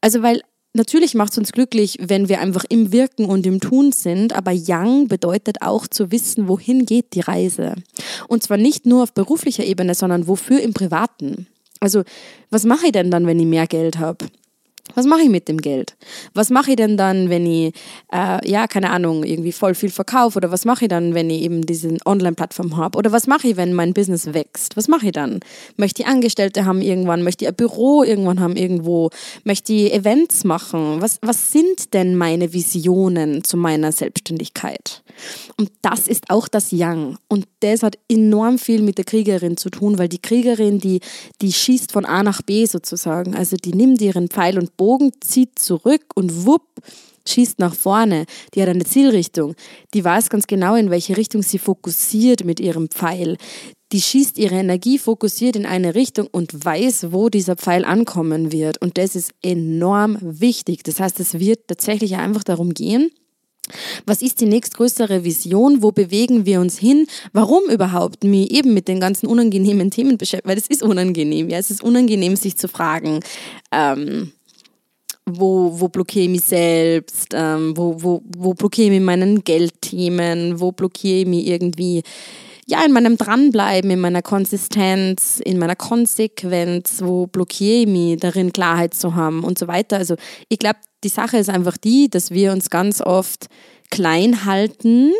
Also, 0.00 0.22
weil 0.22 0.42
Natürlich 0.72 1.14
macht 1.14 1.32
es 1.32 1.38
uns 1.38 1.52
glücklich, 1.52 1.96
wenn 2.00 2.28
wir 2.28 2.40
einfach 2.40 2.64
im 2.68 2.92
Wirken 2.92 3.24
und 3.24 3.44
im 3.44 3.58
Tun 3.58 3.90
sind, 3.90 4.32
aber 4.32 4.52
Young 4.54 5.08
bedeutet 5.08 5.62
auch 5.62 5.88
zu 5.88 6.12
wissen, 6.12 6.46
wohin 6.46 6.86
geht 6.86 7.14
die 7.14 7.20
Reise. 7.20 7.74
Und 8.28 8.44
zwar 8.44 8.56
nicht 8.56 8.86
nur 8.86 9.02
auf 9.02 9.12
beruflicher 9.12 9.64
Ebene, 9.64 9.96
sondern 9.96 10.28
wofür 10.28 10.60
im 10.60 10.72
Privaten. 10.72 11.48
Also, 11.80 12.04
was 12.50 12.64
mache 12.64 12.86
ich 12.86 12.92
denn 12.92 13.10
dann, 13.10 13.26
wenn 13.26 13.40
ich 13.40 13.46
mehr 13.46 13.66
Geld 13.66 13.98
habe? 13.98 14.26
Was 14.94 15.06
mache 15.06 15.22
ich 15.22 15.28
mit 15.28 15.48
dem 15.48 15.58
Geld? 15.58 15.96
Was 16.34 16.50
mache 16.50 16.70
ich 16.70 16.76
denn 16.76 16.96
dann, 16.96 17.30
wenn 17.30 17.46
ich, 17.46 17.74
äh, 18.12 18.48
ja, 18.48 18.66
keine 18.66 18.90
Ahnung, 18.90 19.24
irgendwie 19.24 19.52
voll 19.52 19.74
viel 19.74 19.90
verkaufe? 19.90 20.36
Oder 20.36 20.50
was 20.50 20.64
mache 20.64 20.86
ich 20.86 20.88
dann, 20.88 21.14
wenn 21.14 21.30
ich 21.30 21.42
eben 21.42 21.66
diese 21.66 21.96
Online-Plattform 22.04 22.76
habe? 22.76 22.98
Oder 22.98 23.12
was 23.12 23.26
mache 23.26 23.48
ich, 23.48 23.56
wenn 23.56 23.72
mein 23.74 23.94
Business 23.94 24.32
wächst? 24.32 24.76
Was 24.76 24.88
mache 24.88 25.06
ich 25.06 25.12
dann? 25.12 25.40
Möchte 25.76 26.02
ich 26.02 26.08
Angestellte 26.08 26.64
haben 26.64 26.82
irgendwann? 26.82 27.22
Möchte 27.22 27.44
ich 27.44 27.48
ein 27.48 27.54
Büro 27.54 28.02
irgendwann 28.02 28.40
haben 28.40 28.56
irgendwo? 28.56 29.10
Möchte 29.44 29.72
ich 29.72 29.92
Events 29.92 30.44
machen? 30.44 31.00
Was, 31.00 31.18
was 31.22 31.52
sind 31.52 31.94
denn 31.94 32.16
meine 32.16 32.52
Visionen 32.52 33.44
zu 33.44 33.56
meiner 33.56 33.92
Selbstständigkeit? 33.92 35.02
Und 35.56 35.70
das 35.82 36.08
ist 36.08 36.30
auch 36.30 36.48
das 36.48 36.70
Yang. 36.70 37.18
Und 37.28 37.46
das 37.60 37.82
hat 37.82 37.98
enorm 38.08 38.58
viel 38.58 38.82
mit 38.82 38.98
der 38.98 39.04
Kriegerin 39.04 39.56
zu 39.56 39.70
tun, 39.70 39.98
weil 39.98 40.08
die 40.08 40.20
Kriegerin, 40.20 40.78
die, 40.78 41.00
die 41.40 41.52
schießt 41.52 41.92
von 41.92 42.04
A 42.04 42.22
nach 42.22 42.42
B 42.42 42.64
sozusagen. 42.66 43.34
Also 43.34 43.56
die 43.56 43.72
nimmt 43.72 44.00
ihren 44.00 44.28
Pfeil 44.28 44.58
und 44.58 44.76
Bogen, 44.80 45.12
zieht 45.20 45.58
zurück 45.58 46.04
und 46.14 46.46
wupp, 46.46 46.62
schießt 47.28 47.58
nach 47.58 47.74
vorne. 47.74 48.24
Die 48.54 48.62
hat 48.62 48.70
eine 48.70 48.84
Zielrichtung. 48.84 49.54
Die 49.92 50.02
weiß 50.02 50.30
ganz 50.30 50.46
genau, 50.46 50.74
in 50.74 50.88
welche 50.88 51.18
Richtung 51.18 51.42
sie 51.42 51.58
fokussiert 51.58 52.46
mit 52.46 52.60
ihrem 52.60 52.88
Pfeil. 52.88 53.36
Die 53.92 54.00
schießt 54.00 54.38
ihre 54.38 54.54
Energie 54.54 54.98
fokussiert 54.98 55.54
in 55.54 55.66
eine 55.66 55.94
Richtung 55.94 56.28
und 56.32 56.64
weiß, 56.64 57.12
wo 57.12 57.28
dieser 57.28 57.56
Pfeil 57.56 57.84
ankommen 57.84 58.52
wird. 58.52 58.80
Und 58.80 58.96
das 58.96 59.16
ist 59.16 59.32
enorm 59.42 60.16
wichtig. 60.22 60.82
Das 60.82 60.98
heißt, 60.98 61.20
es 61.20 61.38
wird 61.38 61.68
tatsächlich 61.68 62.16
einfach 62.16 62.42
darum 62.42 62.72
gehen, 62.72 63.10
was 64.06 64.22
ist 64.22 64.40
die 64.40 64.46
nächstgrößere 64.46 65.24
Vision? 65.24 65.82
Wo 65.82 65.92
bewegen 65.92 66.46
wir 66.46 66.60
uns 66.60 66.78
hin? 66.78 67.06
Warum 67.32 67.68
überhaupt 67.70 68.24
mich 68.24 68.50
eben 68.50 68.74
mit 68.74 68.88
den 68.88 68.98
ganzen 68.98 69.26
unangenehmen 69.26 69.90
Themen 69.90 70.18
beschäftigen? 70.18 70.48
Weil 70.48 70.58
es 70.58 70.66
ist 70.66 70.82
unangenehm, 70.82 71.48
ja. 71.50 71.58
Es 71.58 71.70
ist 71.70 71.82
unangenehm, 71.82 72.36
sich 72.36 72.56
zu 72.56 72.68
fragen, 72.68 73.20
ähm, 73.72 74.32
wo, 75.38 75.80
wo 75.80 75.88
blockiere 75.88 76.24
ich 76.24 76.30
mich 76.30 76.44
selbst? 76.44 77.28
Ähm, 77.34 77.76
wo, 77.76 78.02
wo, 78.02 78.22
wo 78.36 78.54
blockiere 78.54 78.86
ich 78.86 78.90
mich 78.90 78.98
in 78.98 79.04
meinen 79.04 79.44
Geldthemen? 79.44 80.60
Wo 80.60 80.72
blockiere 80.72 81.20
ich 81.20 81.26
mich 81.26 81.46
irgendwie 81.46 82.02
ja, 82.70 82.84
in 82.84 82.92
meinem 82.92 83.16
Dranbleiben, 83.16 83.90
in 83.90 84.00
meiner 84.00 84.22
Konsistenz, 84.22 85.40
in 85.44 85.58
meiner 85.58 85.74
Konsequenz, 85.74 87.02
wo 87.02 87.26
blockiere 87.26 87.80
ich 87.80 87.86
mich 87.88 88.20
darin, 88.20 88.52
Klarheit 88.52 88.94
zu 88.94 89.16
haben 89.16 89.42
und 89.42 89.58
so 89.58 89.66
weiter. 89.66 89.96
Also 89.96 90.14
ich 90.48 90.60
glaube, 90.60 90.78
die 91.02 91.08
Sache 91.08 91.38
ist 91.38 91.50
einfach 91.50 91.76
die, 91.76 92.08
dass 92.08 92.30
wir 92.30 92.52
uns 92.52 92.70
ganz 92.70 93.00
oft 93.00 93.48
klein 93.90 94.44
halten, 94.44 95.12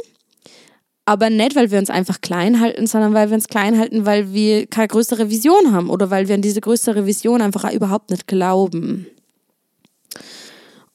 aber 1.05 1.29
nicht, 1.29 1.57
weil 1.57 1.73
wir 1.73 1.81
uns 1.81 1.91
einfach 1.91 2.21
klein 2.21 2.61
halten, 2.61 2.87
sondern 2.87 3.15
weil 3.15 3.31
wir 3.31 3.35
uns 3.35 3.49
klein 3.49 3.77
halten, 3.79 4.07
weil 4.07 4.33
wir 4.33 4.69
keine 4.69 4.87
größere 4.87 5.29
Vision 5.29 5.73
haben 5.73 5.91
oder 5.91 6.09
weil 6.11 6.29
wir 6.29 6.37
an 6.37 6.43
diese 6.43 6.61
größere 6.61 7.05
Vision 7.05 7.43
einfach 7.43 7.73
überhaupt 7.73 8.11
nicht 8.11 8.29
glauben. 8.29 9.09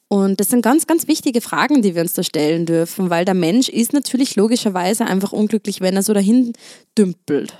Und 0.08 0.38
das 0.38 0.50
sind 0.50 0.62
ganz, 0.62 0.86
ganz 0.86 1.08
wichtige 1.08 1.40
Fragen, 1.40 1.82
die 1.82 1.96
wir 1.96 2.02
uns 2.02 2.12
da 2.12 2.22
stellen 2.22 2.64
dürfen, 2.64 3.10
weil 3.10 3.24
der 3.24 3.34
Mensch 3.34 3.68
ist 3.68 3.92
natürlich 3.92 4.36
logischerweise 4.36 5.04
einfach 5.04 5.32
unglücklich, 5.32 5.80
wenn 5.80 5.96
er 5.96 6.04
so 6.04 6.14
dahin 6.14 6.52
dümpelt. 6.96 7.52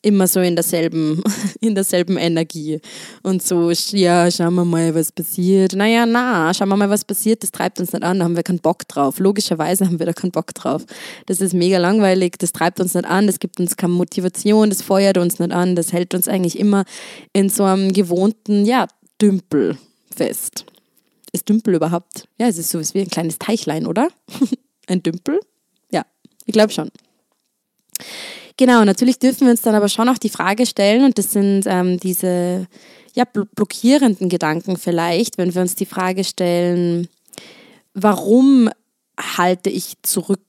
Immer 0.00 0.26
so 0.26 0.40
in 0.40 0.56
derselben, 0.56 1.22
in 1.60 1.76
derselben 1.76 2.16
Energie. 2.16 2.80
Und 3.22 3.40
so, 3.40 3.70
ja, 3.70 4.28
schauen 4.32 4.54
wir 4.54 4.64
mal, 4.64 4.92
was 4.96 5.12
passiert. 5.12 5.74
Naja, 5.74 6.04
na, 6.04 6.52
schauen 6.52 6.70
wir 6.70 6.76
mal, 6.76 6.90
was 6.90 7.04
passiert. 7.04 7.44
Das 7.44 7.52
treibt 7.52 7.78
uns 7.78 7.92
nicht 7.92 8.02
an, 8.02 8.18
da 8.18 8.24
haben 8.24 8.34
wir 8.34 8.42
keinen 8.42 8.58
Bock 8.58 8.86
drauf. 8.88 9.20
Logischerweise 9.20 9.86
haben 9.86 10.00
wir 10.00 10.06
da 10.06 10.12
keinen 10.12 10.32
Bock 10.32 10.52
drauf. 10.54 10.84
Das 11.26 11.40
ist 11.40 11.54
mega 11.54 11.78
langweilig, 11.78 12.34
das 12.38 12.50
treibt 12.50 12.80
uns 12.80 12.94
nicht 12.94 13.06
an, 13.06 13.28
das 13.28 13.38
gibt 13.38 13.60
uns 13.60 13.76
keine 13.76 13.92
Motivation, 13.92 14.70
das 14.70 14.82
feuert 14.82 15.18
uns 15.18 15.38
nicht 15.38 15.52
an, 15.52 15.76
das 15.76 15.92
hält 15.92 16.14
uns 16.14 16.26
eigentlich 16.26 16.58
immer 16.58 16.84
in 17.32 17.48
so 17.48 17.62
einem 17.62 17.92
gewohnten, 17.92 18.64
ja, 18.64 18.88
Dümpel 19.20 19.78
fest. 20.10 20.66
Ist 21.32 21.48
Dümpel 21.48 21.74
überhaupt? 21.74 22.28
Ja, 22.38 22.46
es 22.46 22.58
ist 22.58 22.70
sowas 22.70 22.94
wie 22.94 23.00
ein 23.00 23.08
kleines 23.08 23.38
Teichlein, 23.38 23.86
oder? 23.86 24.08
ein 24.86 25.02
Dümpel? 25.02 25.40
Ja, 25.90 26.04
ich 26.44 26.52
glaube 26.52 26.72
schon. 26.72 26.90
Genau, 28.58 28.84
natürlich 28.84 29.18
dürfen 29.18 29.46
wir 29.46 29.52
uns 29.52 29.62
dann 29.62 29.74
aber 29.74 29.88
schon 29.88 30.08
auch 30.08 30.18
die 30.18 30.28
Frage 30.28 30.66
stellen, 30.66 31.04
und 31.04 31.16
das 31.16 31.32
sind 31.32 31.64
ähm, 31.66 31.98
diese 31.98 32.66
ja, 33.14 33.24
blockierenden 33.24 34.28
Gedanken 34.28 34.76
vielleicht, 34.76 35.38
wenn 35.38 35.54
wir 35.54 35.62
uns 35.62 35.74
die 35.74 35.86
Frage 35.86 36.24
stellen, 36.24 37.08
warum 37.94 38.70
halte 39.18 39.70
ich 39.70 39.94
zurück, 40.02 40.40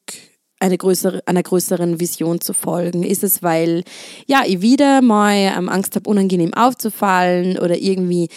eine 0.59 0.77
größere, 0.77 1.23
einer 1.25 1.43
größeren 1.43 1.99
Vision 1.99 2.39
zu 2.39 2.53
folgen? 2.53 3.03
Ist 3.03 3.23
es, 3.23 3.43
weil 3.43 3.83
ja, 4.27 4.43
ich 4.45 4.61
wieder 4.61 5.01
mal 5.01 5.35
ähm, 5.35 5.67
Angst 5.67 5.95
habe, 5.95 6.09
unangenehm 6.09 6.53
aufzufallen 6.53 7.57
oder 7.57 7.77
irgendwie 7.77 8.29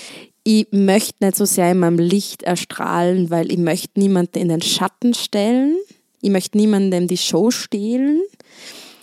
ich 0.46 0.68
möchte 0.70 1.24
nicht 1.24 1.36
so 1.36 1.44
sehr 1.44 1.72
in 1.72 1.80
meinem 1.80 1.98
Licht 1.98 2.44
erstrahlen, 2.44 3.30
weil 3.30 3.50
ich 3.50 3.58
möchte 3.58 3.98
niemanden 3.98 4.38
in 4.38 4.48
den 4.48 4.62
Schatten 4.62 5.12
stellen. 5.12 5.76
Ich 6.22 6.30
möchte 6.30 6.56
niemandem 6.56 7.08
die 7.08 7.16
Show 7.16 7.50
stehlen. 7.50 8.22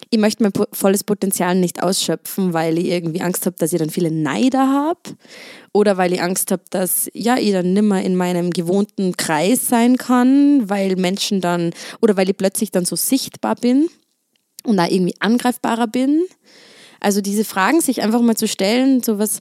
Ich 0.10 0.20
möchte 0.20 0.42
mein 0.42 0.54
volles 0.72 1.04
Potenzial 1.04 1.56
nicht 1.56 1.84
ausschöpfen, 1.84 2.54
weil 2.54 2.78
ich 2.78 2.86
irgendwie 2.86 3.20
Angst 3.20 3.46
habe, 3.46 3.58
dass 3.60 3.74
ich 3.74 3.80
dann 3.80 3.90
viele 3.90 4.10
Neider 4.10 4.70
habe. 4.70 5.02
Oder 5.74 5.98
weil 5.98 6.14
ich 6.14 6.22
Angst 6.22 6.50
habe, 6.50 6.64
dass 6.70 7.10
ja, 7.14 7.36
ich 7.38 7.52
dann 7.52 7.74
nimmer 7.74 8.02
in 8.02 8.16
meinem 8.16 8.52
gewohnten 8.52 9.18
Kreis 9.18 9.68
sein 9.68 9.98
kann, 9.98 10.70
weil 10.70 10.96
Menschen 10.96 11.42
dann, 11.42 11.74
oder 12.00 12.16
weil 12.16 12.30
ich 12.30 12.38
plötzlich 12.38 12.72
dann 12.72 12.86
so 12.86 12.96
sichtbar 12.96 13.56
bin 13.56 13.90
und 14.64 14.78
da 14.78 14.88
irgendwie 14.88 15.16
angreifbarer 15.20 15.88
bin. 15.88 16.24
Also 17.02 17.20
diese 17.20 17.44
Fragen 17.44 17.82
sich 17.82 18.02
einfach 18.02 18.22
mal 18.22 18.38
zu 18.38 18.48
stellen, 18.48 19.04
so 19.04 19.20
was, 19.20 19.40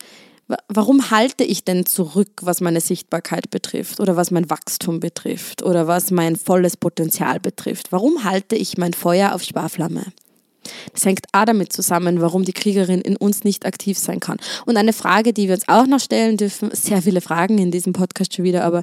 warum 0.69 1.11
halte 1.11 1.45
ich 1.45 1.65
denn 1.65 1.87
zurück, 1.87 2.41
was 2.43 2.61
meine 2.61 2.81
Sichtbarkeit 2.81 3.51
betrifft 3.51 4.01
oder 4.01 4.17
was 4.17 4.31
mein 4.31 4.51
Wachstum 4.51 5.01
betrifft 5.01 5.63
oder 5.63 5.87
was 5.87 6.11
mein 6.11 6.37
volles 6.37 6.77
Potenzial 6.77 7.41
betrifft? 7.41 7.93
Warum 7.93 8.25
halte 8.25 8.57
ich 8.57 8.79
mein 8.79 8.93
Feuer 8.93 9.35
auf 9.35 9.43
Sparflamme? 9.43 10.05
Das 10.93 11.05
hängt 11.05 11.27
auch 11.33 11.45
damit 11.45 11.73
zusammen, 11.73 12.21
warum 12.21 12.45
die 12.45 12.53
Kriegerin 12.53 13.01
in 13.01 13.17
uns 13.17 13.45
nicht 13.45 13.67
aktiv 13.67 13.99
sein 13.99 14.21
kann. 14.21 14.39
Und 14.65 14.77
eine 14.77 14.93
Frage, 14.93 15.33
die 15.33 15.49
wir 15.49 15.55
uns 15.55 15.69
auch 15.69 15.87
noch 15.87 16.01
stellen 16.01 16.37
dürfen, 16.37 16.71
sehr 16.73 17.03
viele 17.03 17.21
Fragen 17.21 17.59
in 17.59 17.71
diesem 17.71 17.93
Podcast 17.93 18.35
schon 18.35 18.45
wieder, 18.45 18.65
aber 18.65 18.83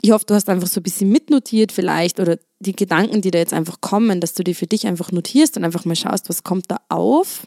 ich 0.00 0.12
hoffe, 0.12 0.26
du 0.26 0.34
hast 0.34 0.48
einfach 0.48 0.68
so 0.68 0.78
ein 0.78 0.84
bisschen 0.84 1.10
mitnotiert 1.10 1.72
vielleicht 1.72 2.20
oder 2.20 2.38
die 2.60 2.74
Gedanken, 2.74 3.20
die 3.20 3.32
da 3.32 3.38
jetzt 3.38 3.52
einfach 3.52 3.80
kommen, 3.80 4.20
dass 4.20 4.34
du 4.34 4.44
die 4.44 4.54
für 4.54 4.66
dich 4.66 4.86
einfach 4.86 5.10
notierst 5.10 5.56
und 5.56 5.64
einfach 5.64 5.84
mal 5.84 5.96
schaust, 5.96 6.28
was 6.28 6.44
kommt 6.44 6.70
da 6.70 6.78
auf. 6.88 7.46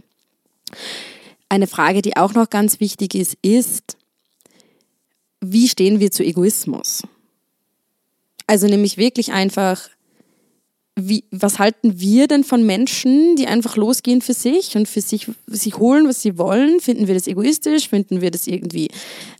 Eine 1.52 1.68
Frage, 1.68 2.02
die 2.02 2.16
auch 2.16 2.34
noch 2.34 2.50
ganz 2.50 2.80
wichtig 2.80 3.14
ist, 3.14 3.36
ist, 3.42 3.98
wie 5.42 5.68
stehen 5.68 6.00
wir 6.00 6.10
zu 6.10 6.24
Egoismus? 6.24 7.04
Also 8.48 8.68
nämlich 8.68 8.96
wirklich 8.96 9.34
einfach, 9.34 9.90
wie, 10.96 11.26
was 11.30 11.60
halten 11.60 12.00
wir 12.00 12.28
denn 12.28 12.46
von 12.46 12.66
Menschen, 12.66 13.36
die 13.36 13.48
einfach 13.48 13.76
losgehen 13.76 14.22
für 14.22 14.34
sich 14.34 14.78
und 14.78 14.88
für 14.88 15.02
sich, 15.02 15.28
sich 15.46 15.78
holen, 15.78 16.08
was 16.08 16.22
sie 16.22 16.38
wollen? 16.38 16.80
Finden 16.80 17.08
wir 17.08 17.16
das 17.16 17.28
egoistisch? 17.28 17.90
Finden 17.90 18.22
wir 18.22 18.32
das 18.32 18.48
irgendwie 18.48 18.88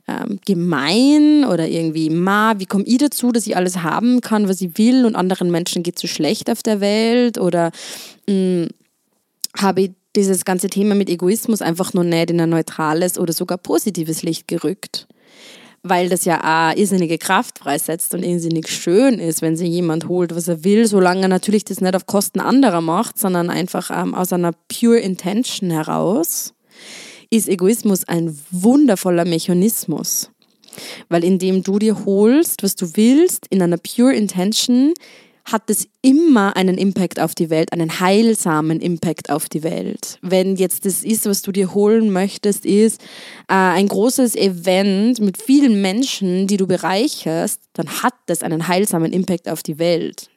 ähm, 0.06 0.38
gemein 0.44 1.46
oder 1.46 1.66
irgendwie 1.66 2.10
ma? 2.10 2.58
Wie 2.58 2.66
komme 2.66 2.84
ich 2.84 2.98
dazu, 2.98 3.32
dass 3.32 3.46
ich 3.46 3.56
alles 3.56 3.78
haben 3.78 4.20
kann, 4.20 4.50
was 4.50 4.60
ich 4.60 4.76
will 4.76 5.06
und 5.06 5.16
anderen 5.16 5.50
Menschen 5.50 5.82
geht 5.82 5.98
so 5.98 6.08
schlecht 6.08 6.50
auf 6.50 6.62
der 6.62 6.82
Welt? 6.82 7.38
Oder 7.38 7.72
hm, 8.28 8.68
habe 9.56 9.80
ich 9.80 9.90
dieses 10.16 10.44
ganze 10.44 10.68
Thema 10.68 10.94
mit 10.94 11.08
Egoismus 11.08 11.62
einfach 11.62 11.94
nur 11.94 12.04
nicht 12.04 12.30
in 12.30 12.40
ein 12.40 12.50
neutrales 12.50 13.18
oder 13.18 13.32
sogar 13.32 13.58
positives 13.58 14.22
Licht 14.22 14.48
gerückt. 14.48 15.06
Weil 15.82 16.08
das 16.08 16.24
ja 16.24 16.38
auch 16.70 16.76
irrsinnige 16.76 17.18
Kraft 17.18 17.58
freisetzt 17.58 18.14
und 18.14 18.22
irrsinnig 18.22 18.68
schön 18.68 19.18
ist, 19.18 19.42
wenn 19.42 19.56
sich 19.56 19.68
jemand 19.68 20.06
holt, 20.06 20.34
was 20.34 20.46
er 20.46 20.62
will, 20.62 20.86
solange 20.86 21.22
er 21.22 21.28
natürlich 21.28 21.64
das 21.64 21.80
nicht 21.80 21.96
auf 21.96 22.06
Kosten 22.06 22.38
anderer 22.38 22.80
macht, 22.80 23.18
sondern 23.18 23.50
einfach 23.50 23.90
ähm, 23.90 24.14
aus 24.14 24.32
einer 24.32 24.52
pure 24.68 25.00
Intention 25.00 25.70
heraus, 25.70 26.54
ist 27.30 27.48
Egoismus 27.48 28.04
ein 28.06 28.38
wundervoller 28.50 29.24
Mechanismus. 29.24 30.30
Weil 31.08 31.24
indem 31.24 31.64
du 31.64 31.78
dir 31.78 32.04
holst, 32.04 32.62
was 32.62 32.76
du 32.76 32.94
willst, 32.94 33.46
in 33.50 33.60
einer 33.60 33.78
pure 33.78 34.14
Intention, 34.14 34.94
hat 35.44 35.68
es 35.70 35.88
immer 36.02 36.56
einen 36.56 36.78
Impact 36.78 37.18
auf 37.20 37.34
die 37.34 37.50
Welt, 37.50 37.72
einen 37.72 38.00
heilsamen 38.00 38.80
Impact 38.80 39.30
auf 39.30 39.48
die 39.48 39.62
Welt. 39.62 40.18
Wenn 40.22 40.56
jetzt 40.56 40.84
das 40.86 41.02
ist, 41.02 41.26
was 41.26 41.42
du 41.42 41.52
dir 41.52 41.74
holen 41.74 42.12
möchtest, 42.12 42.64
ist 42.64 43.00
äh, 43.48 43.54
ein 43.54 43.88
großes 43.88 44.36
Event 44.36 45.20
mit 45.20 45.40
vielen 45.40 45.82
Menschen, 45.82 46.46
die 46.46 46.56
du 46.56 46.66
bereicherst, 46.66 47.60
dann 47.72 48.02
hat 48.02 48.14
das 48.26 48.42
einen 48.42 48.68
heilsamen 48.68 49.12
Impact 49.12 49.48
auf 49.48 49.62
die 49.62 49.78
Welt. 49.78 50.30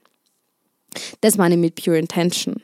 Das 1.21 1.37
meine 1.37 1.55
ich 1.55 1.61
mit 1.61 1.75
Pure 1.75 1.99
Intention. 1.99 2.55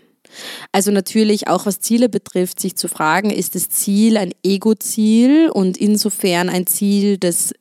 Also 0.72 0.92
natürlich 0.92 1.48
auch 1.48 1.66
was 1.66 1.82
Ziele 1.82 2.10
betrifft, 2.10 2.60
sich 2.60 2.76
zu 2.76 2.88
fragen, 2.88 3.30
ist 3.30 3.56
das 3.56 3.70
Ziel 3.70 4.18
ein 4.18 4.34
Ego-Ziel 4.44 5.50
und 5.50 5.78
insofern 5.78 6.50
ein 6.50 6.68
Ziel, 6.68 7.18
das 7.18 7.54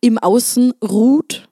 im 0.00 0.18
Außen 0.18 0.72
ruht 0.82 1.48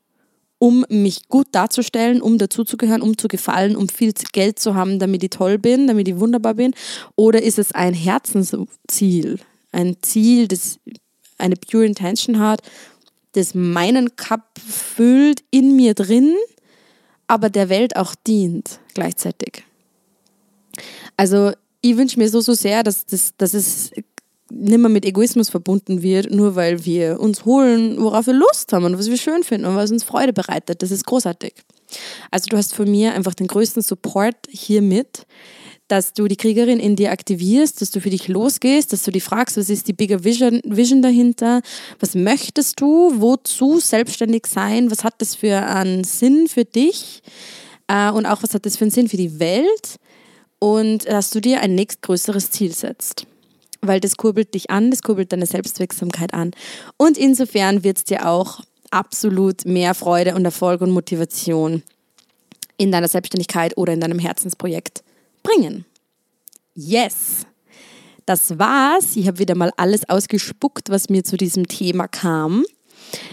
um 0.64 0.87
mich 0.88 1.29
gut 1.29 1.48
darzustellen, 1.53 2.22
um 2.22 2.38
dazuzugehören, 2.38 3.03
um 3.03 3.18
zu 3.18 3.29
gefallen, 3.29 3.77
um 3.77 3.90
viel 3.90 4.14
Geld 4.33 4.59
zu 4.59 4.74
haben, 4.74 4.98
damit 4.98 5.22
ich 5.22 5.29
toll 5.29 5.59
bin, 5.59 5.87
damit 5.87 6.09
ich 6.09 6.18
wunderbar 6.18 6.55
bin? 6.55 6.72
Oder 7.16 7.42
ist 7.42 7.59
es 7.59 7.72
ein 7.72 7.92
Herzensziel, 7.92 9.40
ein 9.72 9.98
Ziel, 10.00 10.48
das 10.48 10.79
eine 11.37 11.57
pure 11.57 11.85
Intention 11.85 12.38
hat, 12.38 12.62
das 13.33 13.53
meinen 13.53 14.16
Cup 14.16 14.59
füllt 14.59 15.44
in 15.50 15.77
mir 15.77 15.92
drin, 15.92 16.35
aber 17.27 17.50
der 17.50 17.68
Welt 17.68 17.96
auch 17.96 18.14
dient 18.14 18.81
gleichzeitig. 18.94 19.64
Also 21.18 21.53
ich 21.83 21.98
wünsche 21.98 22.18
mir 22.18 22.31
so, 22.31 22.40
so 22.40 22.55
sehr, 22.55 22.83
dass, 22.83 23.05
dass, 23.05 23.37
dass 23.37 23.53
es 23.53 23.90
nicht 24.55 24.79
mehr 24.79 24.88
mit 24.88 25.05
Egoismus 25.05 25.51
verbunden 25.51 26.03
wird, 26.03 26.31
nur 26.31 26.55
weil 26.55 26.85
wir 26.85 27.21
uns 27.21 27.45
holen, 27.45 28.01
worauf 28.01 28.27
wir 28.27 28.35
Lust 28.35 28.73
haben 28.73 28.85
und 28.85 28.99
was 28.99 29.11
wir 29.11 29.17
schön 29.17 29.43
finden 29.43 29.67
und 29.67 29.77
was 29.77 29.90
uns 29.90 30.05
Freude 30.05 30.33
bereitet. 30.33 30.83
Das 30.83 30.90
ist 30.90 31.07
großartig. 31.07 31.55
Also 32.31 32.47
du 32.49 32.57
hast 32.57 32.75
von 32.75 32.90
mir 32.90 33.14
einfach 33.14 33.35
den 33.35 33.47
größten 33.47 33.83
Support 33.83 34.37
hiermit, 34.49 35.27
dass 35.88 36.14
du 36.14 36.29
die 36.29 36.37
Kriegerin 36.37 36.81
in 36.81 36.97
dir 36.97 37.12
aktivierst, 37.12 37.81
dass 37.81 37.90
du 37.90 38.01
für 38.01 38.11
dich 38.11 38.29
losgehst, 38.29 38.93
dass 38.93 39.03
du 39.03 39.11
dich 39.11 39.23
fragst, 39.23 39.57
was 39.57 39.69
ist 39.69 39.87
die 39.87 39.93
bigger 39.93 40.25
Vision, 40.25 40.61
Vision 40.64 41.03
dahinter, 41.03 41.61
was 42.01 42.14
möchtest 42.14 42.81
du, 42.81 43.21
wozu 43.21 43.81
selbstständig 43.81 44.47
sein, 44.47 44.90
was 44.90 45.05
hat 45.05 45.14
das 45.19 45.35
für 45.35 45.67
einen 45.67 46.05
Sinn 46.05 46.49
für 46.49 46.64
dich? 46.64 47.23
Äh, 47.87 48.11
und 48.11 48.25
auch 48.25 48.43
was 48.43 48.55
hat 48.55 48.64
das 48.64 48.77
für 48.77 48.85
einen 48.85 48.90
Sinn 48.90 49.09
für 49.09 49.19
die 49.19 49.38
Welt? 49.38 49.97
Und 50.59 51.07
dass 51.07 51.29
du 51.31 51.40
dir 51.40 51.61
ein 51.61 51.75
nächstgrößeres 51.75 52.51
Ziel 52.51 52.73
setzt 52.73 53.27
weil 53.87 54.01
das 54.01 54.16
kurbelt 54.16 54.55
dich 54.55 54.70
an, 54.70 54.90
das 54.90 55.03
kurbelt 55.03 55.33
deine 55.33 55.47
Selbstwirksamkeit 55.47 56.35
an. 56.35 56.53
Und 56.97 57.18
insofern 57.18 57.85
wird 57.85 57.99
es 57.99 58.05
dir 58.05 58.29
auch 58.29 58.61
absolut 58.90 59.64
mehr 59.64 59.94
Freude 59.94 60.35
und 60.35 60.44
Erfolg 60.44 60.81
und 60.81 60.90
Motivation 60.90 61.83
in 62.77 62.92
deiner 62.92 63.09
Selbstständigkeit 63.09 63.77
oder 63.77 63.92
in 63.92 64.01
deinem 64.01 64.18
Herzensprojekt 64.18 65.03
bringen. 65.42 65.85
Yes! 66.75 67.47
Das 68.27 68.59
war's. 68.59 69.16
Ich 69.16 69.27
habe 69.27 69.38
wieder 69.38 69.55
mal 69.55 69.70
alles 69.77 70.09
ausgespuckt, 70.09 70.88
was 70.88 71.11
mir 71.11 71.25
zu 71.25 71.37
diesem 71.37 71.68
Thema 71.68 72.09
kam. 72.09 72.64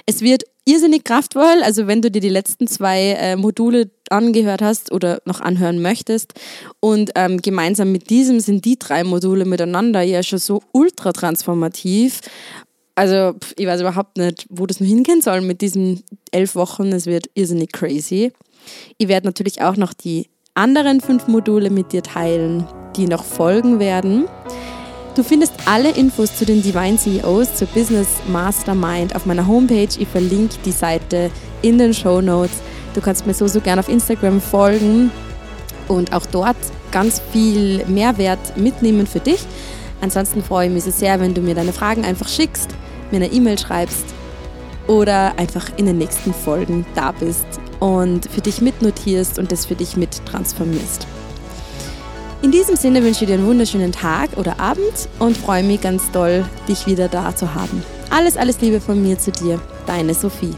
Es 0.06 0.22
wird 0.22 0.44
irrsinnig 0.66 1.04
kraftvoll. 1.04 1.62
Also 1.64 1.88
wenn 1.88 2.02
du 2.02 2.12
dir 2.12 2.22
die 2.22 2.30
letzten 2.30 2.68
zwei 2.68 3.12
äh, 3.20 3.36
Module 3.36 3.90
angehört 4.10 4.62
hast 4.62 4.92
oder 4.92 5.22
noch 5.26 5.42
anhören 5.42 5.82
möchtest 5.82 6.34
und 6.80 7.12
ähm, 7.16 7.42
gemeinsam 7.42 7.92
mit 7.92 8.10
diesem 8.10 8.40
sind 8.40 8.66
die 8.66 8.78
drei 8.78 9.04
Module 9.04 9.46
miteinander 9.46 10.02
ja 10.02 10.22
schon 10.24 10.40
so 10.40 10.62
ultra 10.72 11.14
transformativ. 11.14 12.22
Also 12.96 13.34
ich 13.56 13.66
weiß 13.66 13.82
überhaupt 13.82 14.18
nicht, 14.18 14.46
wo 14.50 14.66
das 14.66 14.80
noch 14.80 14.88
hingehen 14.88 15.22
soll 15.22 15.42
mit 15.42 15.62
diesen 15.62 16.04
elf 16.32 16.56
Wochen. 16.56 16.92
Es 16.92 17.06
wird 17.06 17.30
irrsinnig 17.34 17.72
crazy. 17.72 18.32
Ich 18.98 19.08
werde 19.08 19.28
natürlich 19.28 19.62
auch 19.62 19.78
noch 19.78 19.94
die 19.94 20.30
anderen 20.54 21.02
fünf 21.02 21.28
Module 21.28 21.70
mit 21.70 21.94
dir 21.94 22.04
teilen, 22.04 22.68
die 22.98 23.08
noch 23.08 23.24
folgen 23.24 23.80
werden. 23.80 24.26
Du 25.14 25.24
findest 25.24 25.54
alle 25.66 25.92
Infos 25.92 26.38
zu 26.38 26.46
den 26.46 26.62
Divine 26.62 26.96
CEOs, 26.96 27.56
zur 27.56 27.68
Business 27.68 28.08
Mastermind 28.30 29.14
auf 29.14 29.26
meiner 29.26 29.46
Homepage. 29.46 29.90
Ich 30.00 30.08
verlinke 30.08 30.56
die 30.64 30.72
Seite 30.72 31.30
in 31.62 31.78
den 31.78 31.94
Show 31.94 32.22
Notes. 32.22 32.62
Du 32.94 33.02
kannst 33.02 33.28
mir 33.28 33.34
so, 33.34 33.46
so 33.48 33.60
gerne 33.60 33.82
auf 33.82 33.90
Instagram 33.90 34.40
folgen 34.40 35.12
und 35.90 36.14
auch 36.14 36.26
dort 36.26 36.56
ganz 36.92 37.22
viel 37.34 37.86
Mehrwert 37.88 38.56
mitnehmen 38.56 39.06
für 39.06 39.20
dich. 39.20 39.42
Ansonsten 40.00 40.42
freue 40.42 40.68
ich 40.68 40.74
mich 40.74 40.84
sehr, 40.84 41.20
wenn 41.20 41.34
du 41.34 41.42
mir 41.42 41.56
deine 41.56 41.74
Fragen 41.74 42.06
einfach 42.06 42.30
schickst, 42.30 42.70
mir 43.12 43.18
eine 43.18 43.34
E-Mail 43.34 43.60
schreibst 43.60 44.06
oder 44.88 45.38
einfach 45.38 45.72
in 45.76 45.88
den 45.88 45.98
nächsten 45.98 46.34
Folgen 46.34 46.86
da 46.96 47.12
bist 47.12 47.46
und 47.82 48.32
für 48.32 48.42
dich 48.42 48.62
mitnotierst 48.62 49.40
und 49.40 49.52
das 49.52 49.66
für 49.66 49.76
dich 49.76 49.98
mit 49.98 50.26
transformierst. 50.26 51.06
In 52.44 52.50
diesem 52.52 52.76
Sinne 52.76 53.04
wünsche 53.04 53.24
ich 53.24 53.28
dir 53.30 53.36
einen 53.36 53.46
wunderschönen 53.46 53.92
Tag 53.92 54.32
oder 54.36 54.60
Abend 54.60 55.08
und 55.20 55.38
freue 55.38 55.64
mich 55.64 55.80
ganz 55.80 56.10
doll, 56.10 56.44
dich 56.68 56.88
wieder 56.88 57.08
da 57.08 57.36
zu 57.36 57.54
haben. 57.54 57.84
Alles, 58.10 58.36
alles 58.36 58.60
Liebe 58.62 58.82
von 58.82 59.00
mir 59.00 59.20
zu 59.20 59.32
dir, 59.32 59.62
deine 59.86 60.16
Sophie. 60.16 60.56